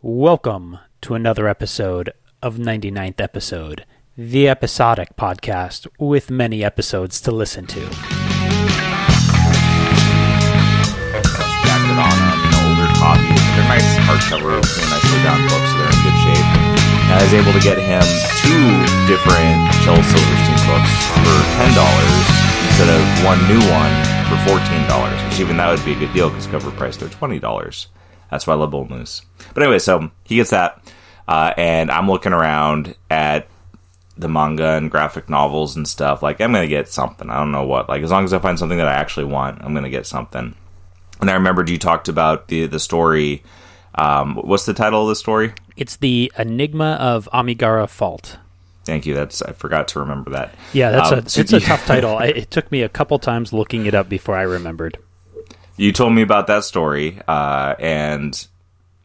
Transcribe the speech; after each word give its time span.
Welcome 0.00 0.78
to 1.00 1.14
another 1.18 1.48
episode 1.48 2.12
of 2.40 2.54
99th 2.54 3.20
Episode, 3.20 3.84
the 4.16 4.48
episodic 4.48 5.16
podcast 5.16 5.88
with 5.98 6.30
many 6.30 6.62
episodes 6.62 7.20
to 7.22 7.32
listen 7.32 7.66
to. 7.66 7.80
Jacked 7.82 7.98
it 11.82 11.98
you 11.98 12.54
older 12.62 12.86
copies. 12.94 13.42
They're 13.58 13.66
nice 13.66 13.90
hardcover, 14.06 14.62
know, 14.62 14.86
nicely 14.86 15.18
bound 15.26 15.42
books. 15.50 15.66
They're 15.74 15.90
in 15.90 15.98
good 16.06 16.18
shape. 16.22 16.46
I 17.10 17.18
was 17.18 17.34
able 17.34 17.50
to 17.50 17.62
get 17.66 17.82
him 17.82 18.06
two 18.38 18.64
different 19.10 19.58
Shel 19.82 19.98
Silverstein 19.98 20.62
books 20.62 20.94
for 21.26 21.34
ten 21.58 21.74
dollars 21.74 22.22
instead 22.70 22.86
of 22.94 23.02
one 23.26 23.42
new 23.50 23.58
one 23.74 23.94
for 24.30 24.38
fourteen 24.46 24.86
dollars. 24.86 25.18
Which 25.26 25.42
even 25.42 25.56
that 25.58 25.74
would 25.74 25.84
be 25.84 25.98
a 25.98 25.98
good 25.98 26.14
deal 26.14 26.30
because 26.30 26.46
cover 26.46 26.70
price 26.70 26.96
they're 26.96 27.10
twenty 27.10 27.40
dollars. 27.42 27.90
That's 28.30 28.46
why 28.46 28.54
I 28.54 28.56
love 28.56 28.74
Old 28.74 28.90
News. 28.90 29.22
But 29.54 29.62
anyway, 29.62 29.78
so 29.78 30.10
he 30.24 30.36
gets 30.36 30.50
that, 30.50 30.80
uh, 31.26 31.54
and 31.56 31.90
I'm 31.90 32.08
looking 32.08 32.32
around 32.32 32.94
at 33.10 33.48
the 34.16 34.28
manga 34.28 34.70
and 34.70 34.90
graphic 34.90 35.28
novels 35.28 35.76
and 35.76 35.86
stuff. 35.86 36.22
Like 36.22 36.40
I'm 36.40 36.52
gonna 36.52 36.66
get 36.66 36.88
something. 36.88 37.30
I 37.30 37.38
don't 37.38 37.52
know 37.52 37.64
what. 37.66 37.88
Like 37.88 38.02
as 38.02 38.10
long 38.10 38.24
as 38.24 38.32
I 38.32 38.38
find 38.38 38.58
something 38.58 38.78
that 38.78 38.88
I 38.88 38.94
actually 38.94 39.26
want, 39.26 39.62
I'm 39.62 39.74
gonna 39.74 39.90
get 39.90 40.06
something. 40.06 40.54
And 41.20 41.30
I 41.30 41.34
remembered 41.34 41.68
you 41.68 41.78
talked 41.78 42.08
about 42.08 42.48
the 42.48 42.66
the 42.66 42.80
story. 42.80 43.42
Um, 43.94 44.36
what's 44.36 44.66
the 44.66 44.74
title 44.74 45.02
of 45.02 45.08
the 45.08 45.16
story? 45.16 45.52
It's 45.76 45.96
the 45.96 46.32
Enigma 46.38 46.96
of 47.00 47.28
Amigara 47.32 47.86
Fault. 47.88 48.38
Thank 48.84 49.06
you. 49.06 49.14
That's 49.14 49.42
I 49.42 49.52
forgot 49.52 49.88
to 49.88 50.00
remember 50.00 50.30
that. 50.30 50.54
Yeah, 50.72 50.90
that's 50.90 51.12
Um, 51.12 51.18
a 51.20 51.28
so 51.28 51.40
it's 51.40 51.52
a 51.52 51.60
tough 51.70 51.84
title. 51.86 52.16
I, 52.16 52.26
it 52.26 52.50
took 52.50 52.70
me 52.72 52.82
a 52.82 52.88
couple 52.88 53.18
times 53.18 53.52
looking 53.52 53.86
it 53.86 53.94
up 53.94 54.08
before 54.08 54.34
I 54.36 54.42
remembered. 54.42 54.98
You 55.78 55.92
told 55.92 56.12
me 56.12 56.22
about 56.22 56.48
that 56.48 56.64
story, 56.64 57.20
uh, 57.28 57.76
and 57.78 58.46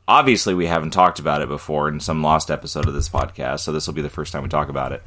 obviously 0.08 0.56
we 0.56 0.66
haven't 0.66 0.90
talked 0.90 1.20
about 1.20 1.44
it 1.44 1.48
before 1.48 1.88
in 1.88 2.00
some 2.00 2.24
lost 2.24 2.50
episode 2.50 2.88
of 2.88 2.96
this 2.96 3.08
podcast, 3.08 3.60
so 3.60 3.72
this 3.72 3.86
will 3.86 3.94
be 3.94 4.02
the 4.02 4.10
first 4.10 4.34
time 4.34 4.42
we 4.42 4.50
talk 4.50 4.70
about 4.70 4.92
it. 4.92 5.04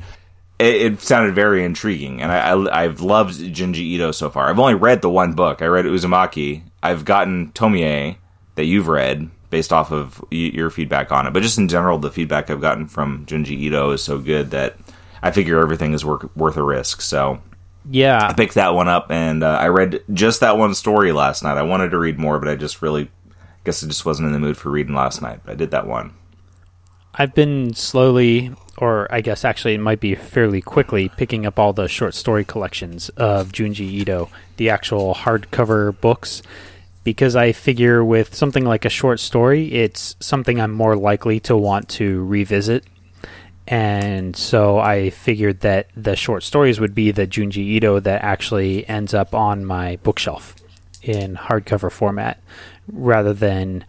It, 0.60 0.76
it 0.76 1.00
sounded 1.00 1.34
very 1.34 1.64
intriguing, 1.64 2.22
and 2.22 2.30
I, 2.30 2.84
I've 2.84 3.00
loved 3.00 3.34
Junji 3.40 3.78
Ito 3.78 4.12
so 4.12 4.30
far. 4.30 4.48
I've 4.48 4.60
only 4.60 4.74
read 4.74 5.02
the 5.02 5.10
one 5.10 5.32
book. 5.32 5.60
I 5.60 5.66
read 5.66 5.86
Uzumaki. 5.86 6.62
I've 6.84 7.04
gotten 7.04 7.50
Tomie 7.50 8.18
that 8.54 8.64
you've 8.66 8.86
read 8.86 9.28
based 9.50 9.72
off 9.72 9.90
of 9.90 10.24
your 10.30 10.70
feedback 10.70 11.10
on 11.10 11.26
it, 11.26 11.32
but 11.32 11.42
just 11.42 11.58
in 11.58 11.66
general, 11.66 11.98
the 11.98 12.12
feedback 12.12 12.48
I've 12.48 12.60
gotten 12.60 12.86
from 12.86 13.26
Junji 13.26 13.58
Ito 13.58 13.90
is 13.90 14.04
so 14.04 14.20
good 14.20 14.52
that 14.52 14.76
I 15.20 15.32
figure 15.32 15.60
everything 15.60 15.94
is 15.94 16.04
worth 16.04 16.56
a 16.56 16.62
risk. 16.62 17.00
So 17.00 17.40
Yeah, 17.88 18.26
I 18.28 18.32
picked 18.32 18.54
that 18.54 18.74
one 18.74 18.88
up 18.88 19.10
and 19.10 19.42
uh, 19.42 19.58
I 19.60 19.68
read 19.68 20.02
just 20.12 20.40
that 20.40 20.58
one 20.58 20.74
story 20.74 21.12
last 21.12 21.42
night. 21.42 21.56
I 21.56 21.62
wanted 21.62 21.90
to 21.90 21.98
read 21.98 22.18
more, 22.18 22.38
but 22.38 22.48
I 22.48 22.56
just 22.56 22.82
really 22.82 23.10
guess 23.64 23.82
I 23.82 23.86
just 23.86 24.04
wasn't 24.04 24.26
in 24.26 24.32
the 24.32 24.38
mood 24.38 24.56
for 24.56 24.70
reading 24.70 24.94
last 24.94 25.22
night. 25.22 25.40
But 25.44 25.52
I 25.52 25.54
did 25.54 25.70
that 25.70 25.86
one. 25.86 26.14
I've 27.14 27.34
been 27.34 27.74
slowly, 27.74 28.52
or 28.76 29.06
I 29.10 29.20
guess 29.22 29.44
actually 29.44 29.74
it 29.74 29.80
might 29.80 30.00
be 30.00 30.14
fairly 30.14 30.60
quickly, 30.60 31.08
picking 31.08 31.46
up 31.46 31.58
all 31.58 31.72
the 31.72 31.88
short 31.88 32.14
story 32.14 32.44
collections 32.44 33.08
of 33.10 33.52
Junji 33.52 33.80
Ito, 33.80 34.28
the 34.58 34.68
actual 34.68 35.14
hardcover 35.14 35.98
books, 36.00 36.42
because 37.04 37.34
I 37.36 37.52
figure 37.52 38.04
with 38.04 38.34
something 38.34 38.64
like 38.64 38.84
a 38.84 38.90
short 38.90 39.20
story, 39.20 39.72
it's 39.72 40.16
something 40.20 40.60
I'm 40.60 40.72
more 40.72 40.96
likely 40.96 41.40
to 41.40 41.56
want 41.56 41.88
to 41.90 42.24
revisit. 42.24 42.84
And 43.68 44.36
so 44.36 44.78
I 44.78 45.10
figured 45.10 45.60
that 45.60 45.88
the 45.96 46.14
short 46.16 46.42
stories 46.44 46.78
would 46.78 46.94
be 46.94 47.10
the 47.10 47.26
Junji 47.26 47.56
Ito 47.58 48.00
that 48.00 48.22
actually 48.22 48.88
ends 48.88 49.12
up 49.14 49.34
on 49.34 49.64
my 49.64 49.96
bookshelf 50.02 50.54
in 51.02 51.34
hardcover 51.36 51.90
format 51.90 52.40
rather 52.90 53.32
than 53.32 53.84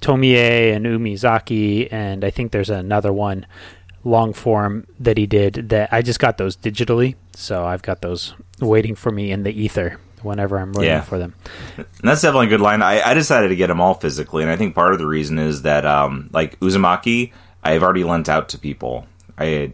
Tomie 0.00 0.36
and 0.76 0.86
Uzumaki, 0.86 1.88
and 1.92 2.24
I 2.24 2.30
think 2.30 2.52
there's 2.52 2.70
another 2.70 3.12
one 3.12 3.46
long 4.04 4.32
form 4.32 4.86
that 5.00 5.18
he 5.18 5.26
did 5.26 5.70
that 5.70 5.92
I 5.92 6.02
just 6.02 6.20
got 6.20 6.38
those 6.38 6.56
digitally, 6.56 7.16
so 7.34 7.64
I've 7.64 7.82
got 7.82 8.02
those 8.02 8.34
waiting 8.60 8.94
for 8.94 9.10
me 9.10 9.32
in 9.32 9.42
the 9.42 9.50
ether 9.50 9.98
whenever 10.22 10.58
I'm 10.58 10.72
waiting 10.72 10.92
Yeah. 10.92 11.00
for 11.00 11.18
them. 11.18 11.34
And 11.76 11.86
that's 12.02 12.22
definitely 12.22 12.46
a 12.46 12.50
good 12.50 12.60
line. 12.60 12.82
I, 12.82 13.00
I 13.02 13.14
decided 13.14 13.48
to 13.48 13.56
get 13.56 13.66
them 13.66 13.80
all 13.80 13.94
physically, 13.94 14.42
and 14.44 14.52
I 14.52 14.56
think 14.56 14.74
part 14.76 14.92
of 14.92 14.98
the 15.00 15.06
reason 15.06 15.38
is 15.40 15.62
that, 15.62 15.84
um, 15.84 16.30
like 16.32 16.58
Uzumaki, 16.60 17.32
I've 17.64 17.82
already 17.82 18.04
lent 18.04 18.28
out 18.28 18.48
to 18.50 18.58
people. 18.58 19.06
I 19.38 19.72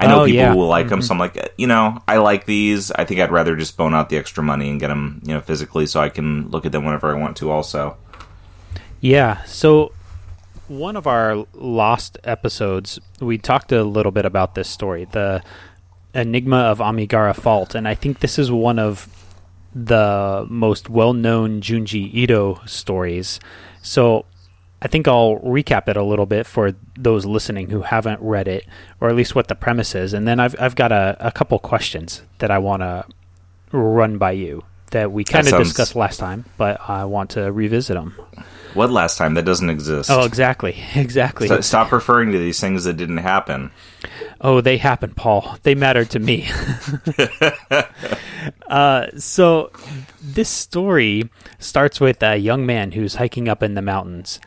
I 0.00 0.06
know 0.06 0.22
Oh, 0.22 0.24
people 0.26 0.34
yeah. 0.40 0.54
will 0.54 0.68
like 0.68 0.88
them, 0.88 1.00
so 1.02 1.12
I'm 1.14 1.18
like, 1.18 1.52
you 1.56 1.66
know, 1.68 2.02
I 2.08 2.16
like 2.16 2.46
these. 2.46 2.90
I 2.90 3.04
think 3.04 3.20
I'd 3.20 3.30
rather 3.30 3.54
just 3.54 3.76
bone 3.76 3.94
out 3.94 4.08
the 4.08 4.16
extra 4.16 4.42
money 4.42 4.68
and 4.68 4.80
get 4.80 4.88
them, 4.88 5.20
you 5.24 5.32
know, 5.34 5.40
physically, 5.40 5.86
so 5.86 6.00
I 6.00 6.08
can 6.08 6.48
look 6.50 6.66
at 6.66 6.72
them 6.72 6.84
whenever 6.84 7.14
I 7.14 7.18
want 7.18 7.36
to. 7.38 7.50
Also, 7.50 7.96
Yeah, 9.00 9.44
so 9.44 9.92
one 10.68 10.96
of 10.96 11.06
our 11.06 11.44
lost 11.54 12.18
episodes, 12.24 12.98
we 13.20 13.38
talked 13.38 13.70
a 13.72 13.84
little 13.84 14.12
bit 14.12 14.24
about 14.24 14.54
this 14.54 14.68
story, 14.68 15.04
the 15.04 15.42
Enigma 16.14 16.56
of 16.58 16.80
Amigara 16.80 17.34
Fault, 17.34 17.74
and 17.74 17.86
I 17.86 17.94
think 17.94 18.20
this 18.20 18.38
is 18.38 18.50
one 18.50 18.78
of 18.78 19.08
the 19.74 20.46
most 20.50 20.90
well-known 20.90 21.60
Junji 21.60 22.12
Ito 22.12 22.60
stories. 22.66 23.40
So 23.82 24.24
I 24.84 24.88
think 24.88 25.06
I'll 25.06 25.38
recap 25.38 25.86
it 25.86 25.96
a 25.96 26.02
little 26.02 26.26
bit 26.26 26.44
for 26.44 26.74
those 26.98 27.24
listening 27.24 27.70
who 27.70 27.82
haven't 27.82 28.20
read 28.20 28.48
it, 28.48 28.66
or 29.00 29.08
at 29.08 29.14
least 29.14 29.36
what 29.36 29.46
the 29.46 29.54
premise 29.54 29.94
is, 29.94 30.12
and 30.12 30.26
then 30.26 30.40
I've 30.40 30.56
I've 30.60 30.74
got 30.74 30.90
a, 30.90 31.16
a 31.20 31.30
couple 31.30 31.56
questions 31.60 32.22
that 32.38 32.50
I 32.50 32.58
want 32.58 32.82
to 32.82 33.04
run 33.70 34.18
by 34.18 34.32
you 34.32 34.64
that 34.90 35.12
we 35.12 35.22
kind 35.22 35.46
of 35.46 35.50
sounds- 35.50 35.68
discussed 35.68 35.94
last 35.94 36.18
time, 36.18 36.46
but 36.56 36.80
I 36.88 37.04
want 37.04 37.30
to 37.30 37.52
revisit 37.52 37.94
them. 37.94 38.14
what 38.74 38.90
last 38.90 39.18
time 39.18 39.34
that 39.34 39.44
doesn't 39.44 39.70
exist? 39.70 40.10
Oh, 40.10 40.24
exactly, 40.24 40.76
exactly. 40.96 41.46
So 41.46 41.60
stop 41.60 41.92
referring 41.92 42.32
to 42.32 42.38
these 42.38 42.60
things 42.60 42.82
that 42.84 42.96
didn't 42.96 43.18
happen. 43.18 43.70
Oh, 44.40 44.60
they 44.60 44.78
happened, 44.78 45.16
Paul. 45.16 45.58
They 45.62 45.76
mattered 45.76 46.10
to 46.10 46.18
me. 46.18 46.48
uh, 48.66 49.06
so, 49.16 49.70
this 50.20 50.48
story 50.48 51.30
starts 51.60 52.00
with 52.00 52.20
a 52.22 52.36
young 52.36 52.66
man 52.66 52.90
who's 52.92 53.14
hiking 53.14 53.48
up 53.48 53.62
in 53.62 53.74
the 53.74 53.82
mountains. 53.82 54.40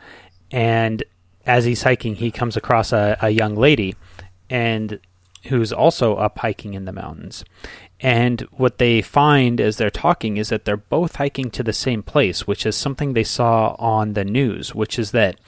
And 0.50 1.02
as 1.44 1.64
he's 1.64 1.82
hiking, 1.82 2.16
he 2.16 2.30
comes 2.30 2.56
across 2.56 2.92
a, 2.92 3.16
a 3.20 3.30
young 3.30 3.54
lady 3.54 3.94
and 4.50 5.00
who's 5.44 5.72
also 5.72 6.16
up 6.16 6.38
hiking 6.38 6.74
in 6.74 6.84
the 6.84 6.92
mountains. 6.92 7.44
And 8.00 8.42
what 8.52 8.78
they 8.78 9.00
find 9.00 9.60
as 9.60 9.76
they're 9.76 9.90
talking 9.90 10.36
is 10.36 10.50
that 10.50 10.64
they're 10.64 10.76
both 10.76 11.16
hiking 11.16 11.50
to 11.52 11.62
the 11.62 11.72
same 11.72 12.02
place, 12.02 12.46
which 12.46 12.66
is 12.66 12.76
something 12.76 13.12
they 13.12 13.24
saw 13.24 13.74
on 13.78 14.12
the 14.12 14.24
news, 14.24 14.74
which 14.74 14.98
is 14.98 15.12
that 15.12 15.38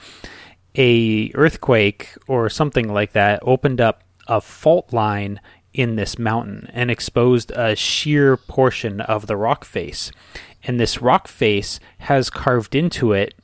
a 0.75 1.31
earthquake 1.35 2.15
or 2.27 2.49
something 2.49 2.91
like 2.91 3.13
that 3.13 3.39
opened 3.43 3.81
up 3.81 4.03
a 4.27 4.41
fault 4.41 4.93
line 4.93 5.39
in 5.73 5.95
this 5.95 6.17
mountain 6.17 6.69
and 6.73 6.89
exposed 6.89 7.51
a 7.51 7.75
sheer 7.75 8.37
portion 8.37 9.01
of 9.01 9.27
the 9.27 9.37
rock 9.37 9.63
face. 9.63 10.11
And 10.63 10.79
this 10.79 11.01
rock 11.01 11.27
face 11.27 11.79
has 11.99 12.29
carved 12.29 12.75
into 12.75 13.13
it 13.13 13.35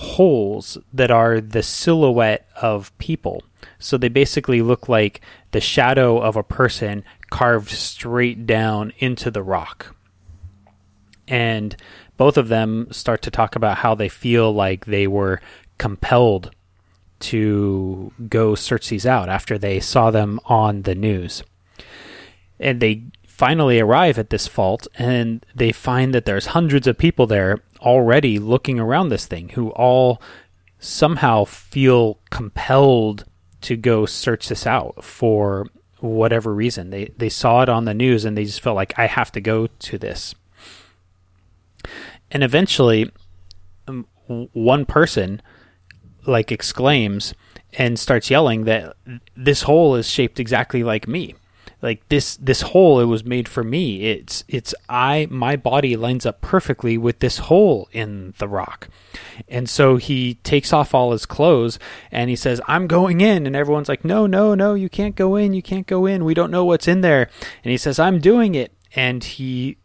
holes 0.00 0.78
that 0.94 1.10
are 1.10 1.42
the 1.42 1.62
silhouette 1.62 2.48
of 2.60 2.96
people. 2.96 3.42
So 3.78 3.98
they 3.98 4.08
basically 4.08 4.62
look 4.62 4.88
like 4.88 5.20
the 5.52 5.60
shadow 5.60 6.18
of 6.18 6.36
a 6.36 6.42
person 6.42 7.04
carved 7.28 7.70
straight 7.70 8.46
down 8.46 8.92
into 8.98 9.30
the 9.30 9.42
rock. 9.42 9.94
And 11.28 11.76
both 12.16 12.38
of 12.38 12.48
them 12.48 12.88
start 12.90 13.20
to 13.22 13.30
talk 13.30 13.56
about 13.56 13.78
how 13.78 13.94
they 13.94 14.08
feel 14.08 14.52
like 14.52 14.86
they 14.86 15.06
were 15.06 15.40
compelled 15.76 16.50
to 17.20 18.10
go 18.28 18.54
search 18.54 18.88
these 18.88 19.04
out 19.04 19.28
after 19.28 19.58
they 19.58 19.80
saw 19.80 20.10
them 20.10 20.40
on 20.46 20.82
the 20.82 20.94
news. 20.94 21.42
And 22.58 22.80
they 22.80 23.04
finally 23.26 23.80
arrive 23.80 24.18
at 24.18 24.30
this 24.30 24.46
fault 24.46 24.88
and 24.96 25.44
they 25.54 25.72
find 25.72 26.14
that 26.14 26.24
there's 26.24 26.46
hundreds 26.46 26.86
of 26.86 26.96
people 26.96 27.26
there 27.26 27.58
already 27.80 28.38
looking 28.38 28.78
around 28.78 29.08
this 29.08 29.26
thing 29.26 29.50
who 29.50 29.70
all 29.70 30.20
somehow 30.78 31.44
feel 31.44 32.18
compelled 32.30 33.24
to 33.60 33.76
go 33.76 34.06
search 34.06 34.48
this 34.48 34.66
out 34.66 35.04
for 35.04 35.66
whatever 35.98 36.54
reason. 36.54 36.90
They 36.90 37.12
they 37.16 37.28
saw 37.28 37.62
it 37.62 37.68
on 37.68 37.84
the 37.84 37.94
news 37.94 38.24
and 38.24 38.36
they 38.36 38.44
just 38.44 38.60
felt 38.60 38.76
like 38.76 38.98
I 38.98 39.06
have 39.06 39.30
to 39.32 39.40
go 39.40 39.66
to 39.66 39.98
this. 39.98 40.34
And 42.30 42.42
eventually 42.42 43.10
um, 43.86 44.06
one 44.26 44.86
person 44.86 45.42
like 46.26 46.52
exclaims 46.52 47.34
and 47.74 47.98
starts 47.98 48.30
yelling 48.30 48.64
that 48.64 48.96
this 49.36 49.62
hole 49.62 49.94
is 49.94 50.08
shaped 50.08 50.40
exactly 50.40 50.82
like 50.82 51.08
me 51.08 51.34
like 51.82 52.06
this 52.08 52.36
this 52.36 52.60
hole 52.60 53.00
it 53.00 53.06
was 53.06 53.24
made 53.24 53.48
for 53.48 53.64
me. 53.64 54.10
It's 54.10 54.44
it's 54.48 54.74
i 54.88 55.26
my 55.30 55.56
body 55.56 55.96
lines 55.96 56.26
up 56.26 56.40
perfectly 56.40 56.98
with 56.98 57.20
this 57.20 57.38
hole 57.38 57.88
in 57.92 58.34
the 58.38 58.48
rock. 58.48 58.88
And 59.48 59.68
so 59.68 59.96
he 59.96 60.34
takes 60.34 60.72
off 60.72 60.94
all 60.94 61.12
his 61.12 61.26
clothes 61.26 61.78
and 62.10 62.28
he 62.28 62.36
says 62.36 62.60
i'm 62.68 62.86
going 62.86 63.20
in. 63.20 63.46
And 63.46 63.56
everyone's 63.56 63.88
like 63.88 64.04
no 64.04 64.26
no 64.26 64.54
no 64.54 64.74
you 64.74 64.88
can't 64.88 65.16
go 65.16 65.36
in 65.36 65.54
you 65.54 65.62
can't 65.62 65.86
go 65.86 66.06
in. 66.06 66.24
We 66.24 66.34
don't 66.34 66.50
know 66.50 66.64
what's 66.64 66.88
in 66.88 67.00
there. 67.00 67.30
And 67.64 67.70
he 67.70 67.78
says 67.78 67.98
i'm 67.98 68.20
doing 68.20 68.54
it. 68.54 68.72
And 68.94 69.22
he 69.22 69.76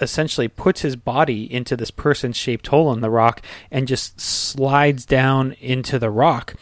essentially 0.00 0.48
puts 0.48 0.82
his 0.82 0.96
body 0.96 1.50
into 1.52 1.76
this 1.76 1.90
person 1.90 2.32
shaped 2.32 2.66
hole 2.66 2.92
in 2.92 3.00
the 3.00 3.10
rock 3.10 3.42
and 3.70 3.88
just 3.88 4.20
slides 4.20 5.06
down 5.06 5.52
into 5.52 5.98
the 5.98 6.10
rock 6.10 6.54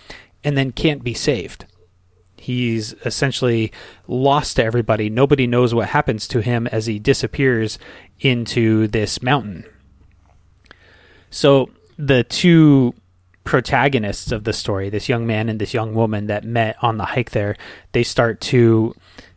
and 0.45 0.57
then 0.57 0.73
can't 0.73 1.03
be 1.03 1.15
saved. 1.15 1.67
He's 2.41 2.95
essentially 3.05 3.71
lost 4.09 4.57
to 4.57 4.65
everybody. 4.65 5.11
Nobody 5.11 5.47
knows 5.47 5.75
what 5.75 5.91
happens 5.91 6.27
to 6.29 6.41
him 6.41 6.67
as 6.69 6.87
he 6.87 6.99
disappears 6.99 7.79
into 8.19 8.89
this 8.89 9.23
mountain. 9.23 9.67
So 11.29 11.69
the 11.99 12.25
two 12.25 12.95
protagonists 13.45 14.33
of 14.33 14.45
the 14.45 14.55
story, 14.55 14.89
this 14.89 15.07
young 15.07 15.27
man 15.27 15.51
and 15.51 15.61
this 15.61 15.75
young 15.75 15.95
woman 15.95 16.29
that 16.29 16.45
met 16.45 16.77
on 16.81 16.97
the 16.97 17.05
hike 17.05 17.33
there, 17.33 17.57
they 17.93 18.03
start 18.03 18.41
to 18.41 18.95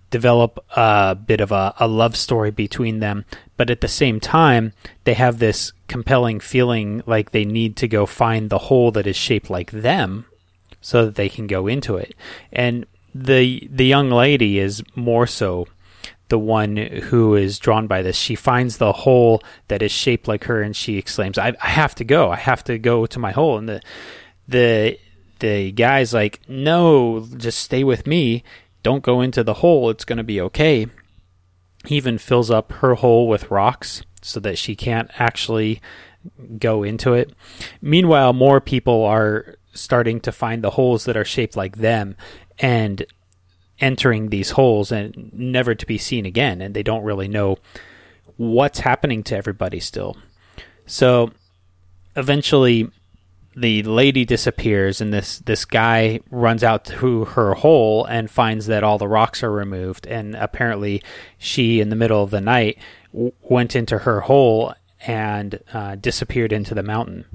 develop 0.09 0.63
a 0.77 1.15
bit 1.15 1.41
of 1.41 1.51
a, 1.51 1.73
a 1.81 1.87
love 1.87 2.15
story 2.15 2.51
between 2.51 2.99
them. 2.99 3.25
But 3.57 3.69
at 3.69 3.81
the 3.81 3.89
same 3.89 4.21
time, 4.21 4.71
they 5.03 5.15
have 5.15 5.39
this 5.39 5.73
compelling 5.89 6.39
feeling 6.39 7.03
like 7.05 7.31
they 7.31 7.43
need 7.43 7.75
to 7.77 7.87
go 7.89 8.05
find 8.05 8.49
the 8.49 8.59
hole 8.59 8.91
that 8.91 9.07
is 9.07 9.17
shaped 9.17 9.49
like 9.49 9.71
them 9.71 10.25
so 10.79 11.05
that 11.05 11.15
they 11.15 11.29
can 11.29 11.47
go 11.47 11.67
into 11.67 11.97
it. 11.97 12.15
And 12.51 12.85
the 13.13 13.67
the 13.71 13.85
young 13.85 14.09
lady 14.09 14.59
is 14.59 14.83
more 14.95 15.27
so 15.27 15.67
the 16.29 16.39
one 16.39 16.77
who 16.77 17.35
is 17.35 17.59
drawn 17.59 17.87
by 17.87 18.01
this. 18.01 18.15
She 18.15 18.35
finds 18.35 18.77
the 18.77 18.91
hole 18.91 19.43
that 19.67 19.81
is 19.81 19.91
shaped 19.91 20.27
like 20.27 20.45
her, 20.45 20.61
and 20.61 20.75
she 20.75 20.97
exclaims, 20.97 21.37
I, 21.37 21.53
"I 21.61 21.69
have 21.69 21.95
to 21.95 22.03
go! 22.03 22.31
I 22.31 22.37
have 22.37 22.63
to 22.65 22.77
go 22.79 23.05
to 23.05 23.19
my 23.19 23.31
hole!" 23.31 23.57
And 23.57 23.69
the 23.69 23.81
the 24.47 24.97
the 25.39 25.71
guy's 25.71 26.13
like, 26.13 26.41
"No, 26.47 27.27
just 27.37 27.59
stay 27.59 27.83
with 27.83 28.07
me. 28.07 28.43
Don't 28.81 29.03
go 29.03 29.21
into 29.21 29.43
the 29.43 29.55
hole. 29.55 29.89
It's 29.89 30.05
going 30.05 30.17
to 30.17 30.23
be 30.23 30.41
okay." 30.41 30.87
He 31.85 31.97
even 31.97 32.17
fills 32.17 32.49
up 32.49 32.71
her 32.73 32.95
hole 32.95 33.27
with 33.27 33.51
rocks 33.51 34.03
so 34.21 34.39
that 34.39 34.57
she 34.57 34.75
can't 34.75 35.11
actually 35.19 35.81
go 36.57 36.83
into 36.83 37.13
it. 37.13 37.33
Meanwhile, 37.81 38.33
more 38.33 38.61
people 38.61 39.03
are 39.03 39.57
starting 39.73 40.19
to 40.21 40.31
find 40.31 40.63
the 40.63 40.71
holes 40.71 41.05
that 41.05 41.17
are 41.17 41.25
shaped 41.25 41.57
like 41.57 41.77
them 41.77 42.15
and 42.63 43.05
entering 43.79 44.29
these 44.29 44.51
holes 44.51 44.91
and 44.91 45.29
never 45.33 45.75
to 45.75 45.85
be 45.85 45.97
seen 45.97 46.25
again 46.25 46.61
and 46.61 46.73
they 46.73 46.81
don't 46.81 47.03
really 47.03 47.27
know 47.27 47.57
what's 48.37 48.79
happening 48.79 49.21
to 49.21 49.35
everybody 49.35 49.79
still. 49.79 50.15
So 50.85 51.31
eventually 52.15 52.89
the 53.55 53.83
lady 53.83 54.25
disappears 54.25 55.01
and 55.01 55.13
this 55.13 55.39
this 55.39 55.65
guy 55.65 56.21
runs 56.31 56.63
out 56.63 56.85
to 56.85 57.25
her 57.25 57.53
hole 57.53 58.05
and 58.05 58.31
finds 58.31 58.65
that 58.67 58.83
all 58.83 58.97
the 58.97 59.07
rocks 59.07 59.43
are 59.43 59.51
removed 59.51 60.07
and 60.07 60.33
apparently 60.35 61.03
she 61.37 61.79
in 61.81 61.89
the 61.89 61.95
middle 61.95 62.23
of 62.23 62.31
the 62.31 62.41
night 62.41 62.79
w- 63.11 63.31
went 63.41 63.75
into 63.75 63.99
her 63.99 64.21
hole 64.21 64.73
and 65.05 65.59
uh, 65.73 65.93
disappeared 65.95 66.51
into 66.51 66.73
the 66.73 66.81
mountain 66.81 67.25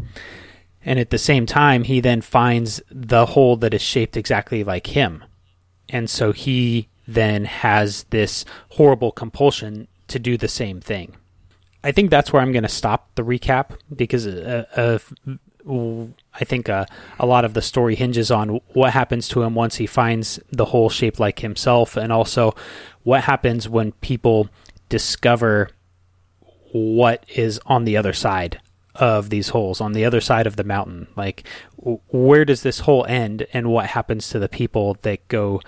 and 0.89 0.99
at 0.99 1.11
the 1.11 1.19
same 1.19 1.47
time 1.47 1.85
he 1.85 2.01
then 2.01 2.21
finds 2.21 2.81
the 2.91 3.27
hole 3.27 3.57
that 3.57 3.75
is 3.75 3.83
shaped 3.83 4.17
exactly 4.17 4.65
like 4.65 4.89
him 4.89 5.23
and 5.89 6.09
so 6.11 6.33
he 6.33 6.89
then 7.07 7.47
has 7.47 8.05
this 8.11 8.45
horrible 8.71 9.11
compulsion 9.11 9.89
to 10.09 10.19
do 10.19 10.37
the 10.37 10.49
same 10.49 10.81
thing. 10.81 11.17
I 11.83 11.93
think 11.93 12.11
that's 12.11 12.33
where 12.33 12.43
I'm 12.43 12.53
going 12.53 12.65
to 12.65 12.69
stop 12.69 13.15
the 13.15 13.25
recap 13.25 13.79
because 13.95 14.27
uh, 14.27 14.65
uh, 14.77 14.99
I 16.35 16.45
think 16.45 16.69
uh, 16.69 16.85
a 17.19 17.27
lot 17.27 17.45
of 17.45 17.55
the 17.55 17.63
story 17.63 17.95
hinges 17.95 18.31
on 18.31 18.61
what 18.75 18.93
happens 18.93 19.29
to 19.29 19.43
him 19.43 19.55
once 19.55 19.77
he 19.77 19.87
finds 19.87 20.39
the 20.51 20.67
hole 20.67 20.91
shaped 20.91 21.21
like 21.21 21.39
himself, 21.41 21.97
and 21.97 22.13
also 22.13 22.55
what 23.05 23.25
happens 23.25 23.69
when 23.69 23.93
people 23.93 24.49
discover 24.89 25.71
what 26.73 27.25
is 27.29 27.61
on 27.67 27.85
the 27.85 27.97
other 27.97 28.13
side 28.13 28.61
of 28.99 29.31
these 29.31 29.49
holes, 29.49 29.81
on 29.81 29.93
the 29.93 30.05
other 30.05 30.21
side 30.21 30.47
of 30.47 30.57
the 30.57 30.65
mountain. 30.65 31.09
Like, 31.17 31.45
where 31.77 32.45
does 32.45 32.63
this 32.63 32.81
hole 32.81 33.07
end, 33.07 33.47
and 33.53 33.71
what 33.71 33.87
happens 33.87 34.29
to 34.31 34.39
the 34.39 34.49
people 34.49 34.97
that 35.03 35.27
go 35.29 35.61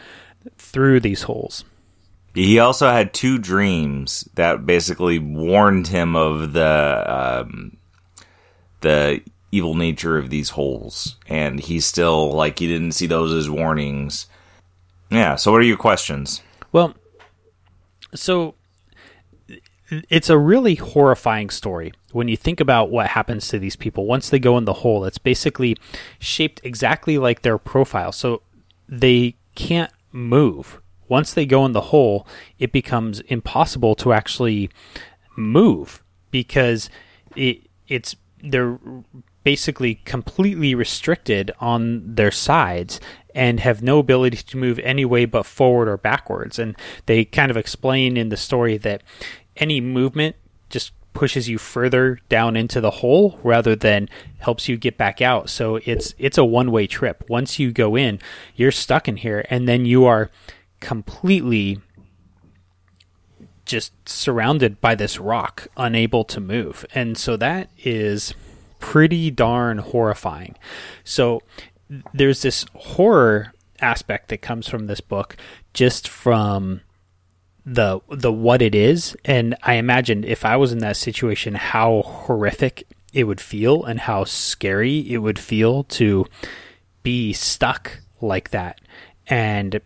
through 0.57 1.01
these 1.01 1.23
holes? 1.23 1.65
He 2.35 2.59
also 2.59 2.91
had 2.91 3.13
two 3.13 3.39
dreams 3.39 4.29
that 4.35 4.65
basically 4.65 5.19
warned 5.19 5.89
him 5.89 6.15
of 6.15 6.53
the 6.53 7.05
um, 7.45 7.77
the 8.81 9.21
evil 9.53 9.75
nature 9.75 10.17
of 10.17 10.31
these 10.31 10.51
holes, 10.51 11.17
and 11.27 11.59
he's 11.59 11.87
still 11.87 12.31
like 12.31 12.59
he 12.59 12.69
didn't 12.69 12.93
see 12.93 13.07
those 13.07 13.33
as 13.33 13.51
warnings. 13.51 14.27
Yeah. 15.11 15.35
So, 15.37 15.51
what 15.51 15.61
are 15.61 15.65
your 15.65 15.77
questions? 15.77 16.41
Well, 16.73 16.95
so 18.15 18.55
it's 20.09 20.31
a 20.31 20.39
really 20.39 20.77
horrifying 20.77 21.51
story 21.51 21.93
when 22.13 22.29
you 22.29 22.37
think 22.37 22.61
about 22.61 22.91
what 22.91 23.09
happens 23.09 23.49
to 23.49 23.59
these 23.59 23.77
people 23.77 24.07
once 24.07 24.31
they 24.31 24.39
go 24.39 24.57
in 24.59 24.65
the 24.65 24.73
hole. 24.73 25.05
It's 25.05 25.19
basically 25.19 25.77
shaped 26.19 26.61
exactly 26.65 27.19
like 27.19 27.43
their 27.43 27.59
profile, 27.59 28.13
so 28.13 28.43
they 28.89 29.37
can't 29.55 29.93
move. 30.13 30.81
Once 31.09 31.33
they 31.33 31.47
go 31.47 31.65
in 31.67 31.73
the 31.73 31.81
hole, 31.81 32.27
it 32.59 32.73
becomes 32.73 33.21
impossible 33.23 33.95
to 33.97 34.13
actually 34.13 34.71
move 35.37 36.03
because 36.31 36.89
it 37.35 37.63
it's 37.89 38.15
they're 38.43 38.79
basically 39.43 39.97
completely 40.05 40.75
restricted 40.75 41.51
on 41.61 42.15
their 42.15 42.31
sides 42.31 43.01
and 43.35 43.61
have 43.61 43.83
no 43.83 43.99
ability 43.99 44.37
to 44.37 44.57
move 44.57 44.79
any 44.81 45.05
way 45.05 45.25
but 45.25 45.47
forward 45.47 45.89
or 45.89 45.97
backwards. 45.97 46.59
And 46.59 46.77
they 47.07 47.25
kind 47.25 47.51
of 47.51 47.57
explain 47.57 48.17
in 48.17 48.29
the 48.29 48.37
story 48.37 48.77
that 48.79 49.03
any 49.61 49.81
movement 49.81 50.37
just 50.69 50.93
pushes 51.13 51.49
you 51.49 51.59
further 51.59 52.19
down 52.29 52.57
into 52.57 52.81
the 52.81 52.91
hole 52.91 53.39
rather 53.43 53.75
than 53.75 54.09
helps 54.39 54.69
you 54.69 54.77
get 54.77 54.97
back 54.97 55.21
out. 55.21 55.51
So 55.51 55.77
it's 55.85 56.15
it's 56.19 56.39
a 56.39 56.45
one-way 56.45 56.87
trip. 56.87 57.25
Once 57.29 57.59
you 57.59 57.73
go 57.73 57.97
in, 57.97 58.21
you're 58.57 58.73
stuck 58.73 59.09
in 59.09 59.17
here 59.17 59.45
and 59.51 59.69
then 59.69 59.85
you 59.85 60.05
are 60.07 60.31
completely 60.81 61.81
just 63.65 63.93
surrounded 64.09 64.81
by 64.81 64.95
this 64.95 65.19
rock, 65.19 65.69
unable 65.77 66.25
to 66.25 66.41
move. 66.41 66.85
And 66.95 67.17
so 67.17 67.37
that 67.37 67.71
is 67.79 68.35
pretty 68.81 69.31
darn 69.31 69.79
horrifying. 69.79 70.57
So 71.05 71.43
there's 72.13 72.43
this 72.43 72.67
horror 72.75 73.53
aspect 73.81 74.29
that 74.29 74.39
comes 74.43 74.69
from 74.69 74.87
this 74.87 75.01
book 75.01 75.37
just 75.73 76.09
from 76.09 76.81
the 77.65 78.01
the 78.09 78.33
what 78.33 78.63
it 78.63 78.75
is. 78.75 79.17
And 79.25 79.57
i 79.63 79.75
imagine 79.75 80.25
if 80.25 80.45
i 80.45 80.57
was 80.57 80.73
in 80.73 80.79
that 80.79 80.97
situation 80.97 81.55
how 81.55 82.03
horrific 82.03 82.87
it 83.13 83.25
would 83.25 83.41
feel 83.41 83.85
and 83.85 84.01
how 84.01 84.25
scary 84.25 84.99
it 85.11 85.19
would 85.19 85.39
feel 85.39 85.85
to 85.85 86.27
be 87.03 87.33
stuck 87.33 87.99
like 88.21 88.51
that. 88.51 88.81
And 89.27 89.81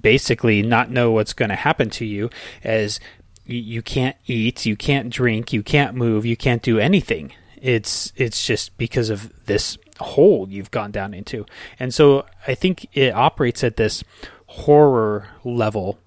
basically 0.00 0.62
not 0.62 0.90
know 0.90 1.10
what's 1.10 1.32
going 1.34 1.50
to 1.50 1.54
happen 1.54 1.90
to 1.90 2.06
you 2.06 2.30
as 2.62 3.00
you 3.44 3.82
can't 3.82 4.16
eat 4.26 4.64
you 4.64 4.74
can't 4.74 5.10
drink 5.10 5.52
you 5.52 5.62
can't 5.62 5.94
move 5.94 6.24
you 6.24 6.36
can't 6.36 6.62
do 6.62 6.78
anything. 6.78 7.32
It's 7.60 8.12
it's 8.16 8.46
just 8.46 8.76
because 8.78 9.10
of 9.10 9.32
this 9.46 9.78
hole 10.00 10.48
you've 10.50 10.70
gone 10.70 10.90
down 10.90 11.14
into. 11.14 11.44
And 11.78 11.92
so 11.92 12.24
i 12.46 12.54
think 12.54 12.88
it 12.94 13.14
operates 13.14 13.62
at 13.62 13.76
this 13.76 14.04
horror 14.46 15.28
level 15.44 15.98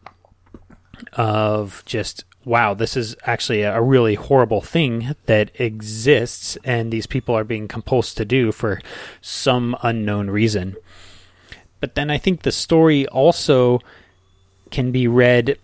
of 1.14 1.84
just 1.86 2.24
wow, 2.48 2.74
this 2.74 2.96
is 2.96 3.14
actually 3.26 3.62
a 3.64 3.82
really 3.82 4.16
horrible 4.16 4.62
thing 4.62 5.14
that 5.26 5.52
exists, 5.60 6.58
and 6.64 6.94
these 6.94 7.06
people 7.06 7.36
are 7.36 7.44
being 7.44 7.68
compulsed 7.68 8.16
to 8.16 8.24
do 8.24 8.54
for 8.54 8.80
some 9.20 9.76
unknown 9.84 10.30
reason. 10.30 10.78
But 11.82 11.96
then 11.96 12.10
I 12.10 12.18
think 12.18 12.42
the 12.42 12.54
story 12.54 13.06
also 13.08 13.82
can 14.72 14.92
be 14.94 15.10
read 15.10 15.60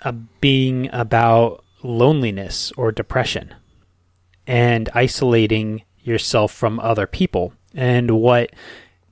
a 0.00 0.12
being 0.12 0.88
about 0.90 1.62
loneliness 1.82 2.72
or 2.78 2.92
depression 2.92 3.54
and 4.46 4.88
isolating 4.94 5.82
yourself 6.02 6.50
from 6.50 6.80
other 6.80 7.06
people 7.06 7.52
and 7.74 8.10
what 8.12 8.50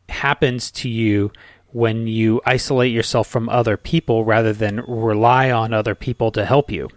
happens 0.08 0.70
to 0.70 0.88
you 0.88 1.30
when 1.74 2.06
you 2.06 2.40
isolate 2.46 2.92
yourself 2.92 3.26
from 3.26 3.48
other 3.48 3.76
people 3.76 4.24
rather 4.24 4.52
than 4.52 4.76
rely 4.86 5.50
on 5.50 5.74
other 5.74 5.96
people 5.96 6.30
to 6.30 6.44
help 6.44 6.70
you. 6.70 6.88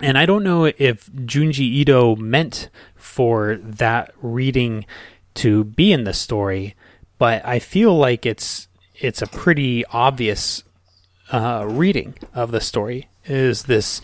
And 0.00 0.16
I 0.16 0.24
don't 0.24 0.42
know 0.42 0.64
if 0.64 1.10
Junji 1.12 1.60
Ito 1.60 2.16
meant 2.16 2.70
for 2.94 3.56
that 3.56 4.14
reading 4.22 4.86
to 5.34 5.62
be 5.62 5.92
in 5.92 6.04
the 6.04 6.14
story, 6.14 6.74
but 7.18 7.44
I 7.44 7.58
feel 7.58 7.94
like 7.94 8.24
it's 8.24 8.66
it's 8.94 9.20
a 9.20 9.26
pretty 9.26 9.84
obvious 9.86 10.64
uh, 11.30 11.66
reading 11.68 12.14
of 12.32 12.52
the 12.52 12.62
story. 12.62 13.10
Is 13.26 13.64
this 13.64 14.00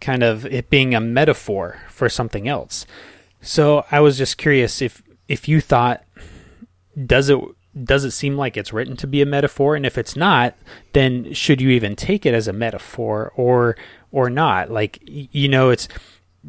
kind 0.00 0.22
of 0.22 0.46
it 0.46 0.70
being 0.70 0.94
a 0.94 1.00
metaphor 1.00 1.78
for 1.90 2.08
something 2.08 2.48
else? 2.48 2.86
So 3.42 3.84
I 3.90 4.00
was 4.00 4.16
just 4.16 4.38
curious 4.38 4.80
if 4.80 5.02
if 5.28 5.46
you 5.46 5.60
thought 5.60 6.04
does 7.06 7.28
it 7.28 7.38
does 7.84 8.04
it 8.04 8.10
seem 8.10 8.36
like 8.36 8.56
it's 8.56 8.72
written 8.72 8.96
to 8.96 9.06
be 9.06 9.22
a 9.22 9.26
metaphor? 9.26 9.76
And 9.76 9.86
if 9.86 9.96
it's 9.96 10.16
not, 10.16 10.54
then 10.92 11.32
should 11.32 11.60
you 11.60 11.70
even 11.70 11.94
take 11.94 12.26
it 12.26 12.34
as 12.34 12.48
a 12.48 12.52
metaphor? 12.52 13.32
Or 13.36 13.76
or 14.12 14.30
not. 14.30 14.70
Like 14.70 14.98
you 15.04 15.48
know, 15.48 15.70
it's 15.70 15.88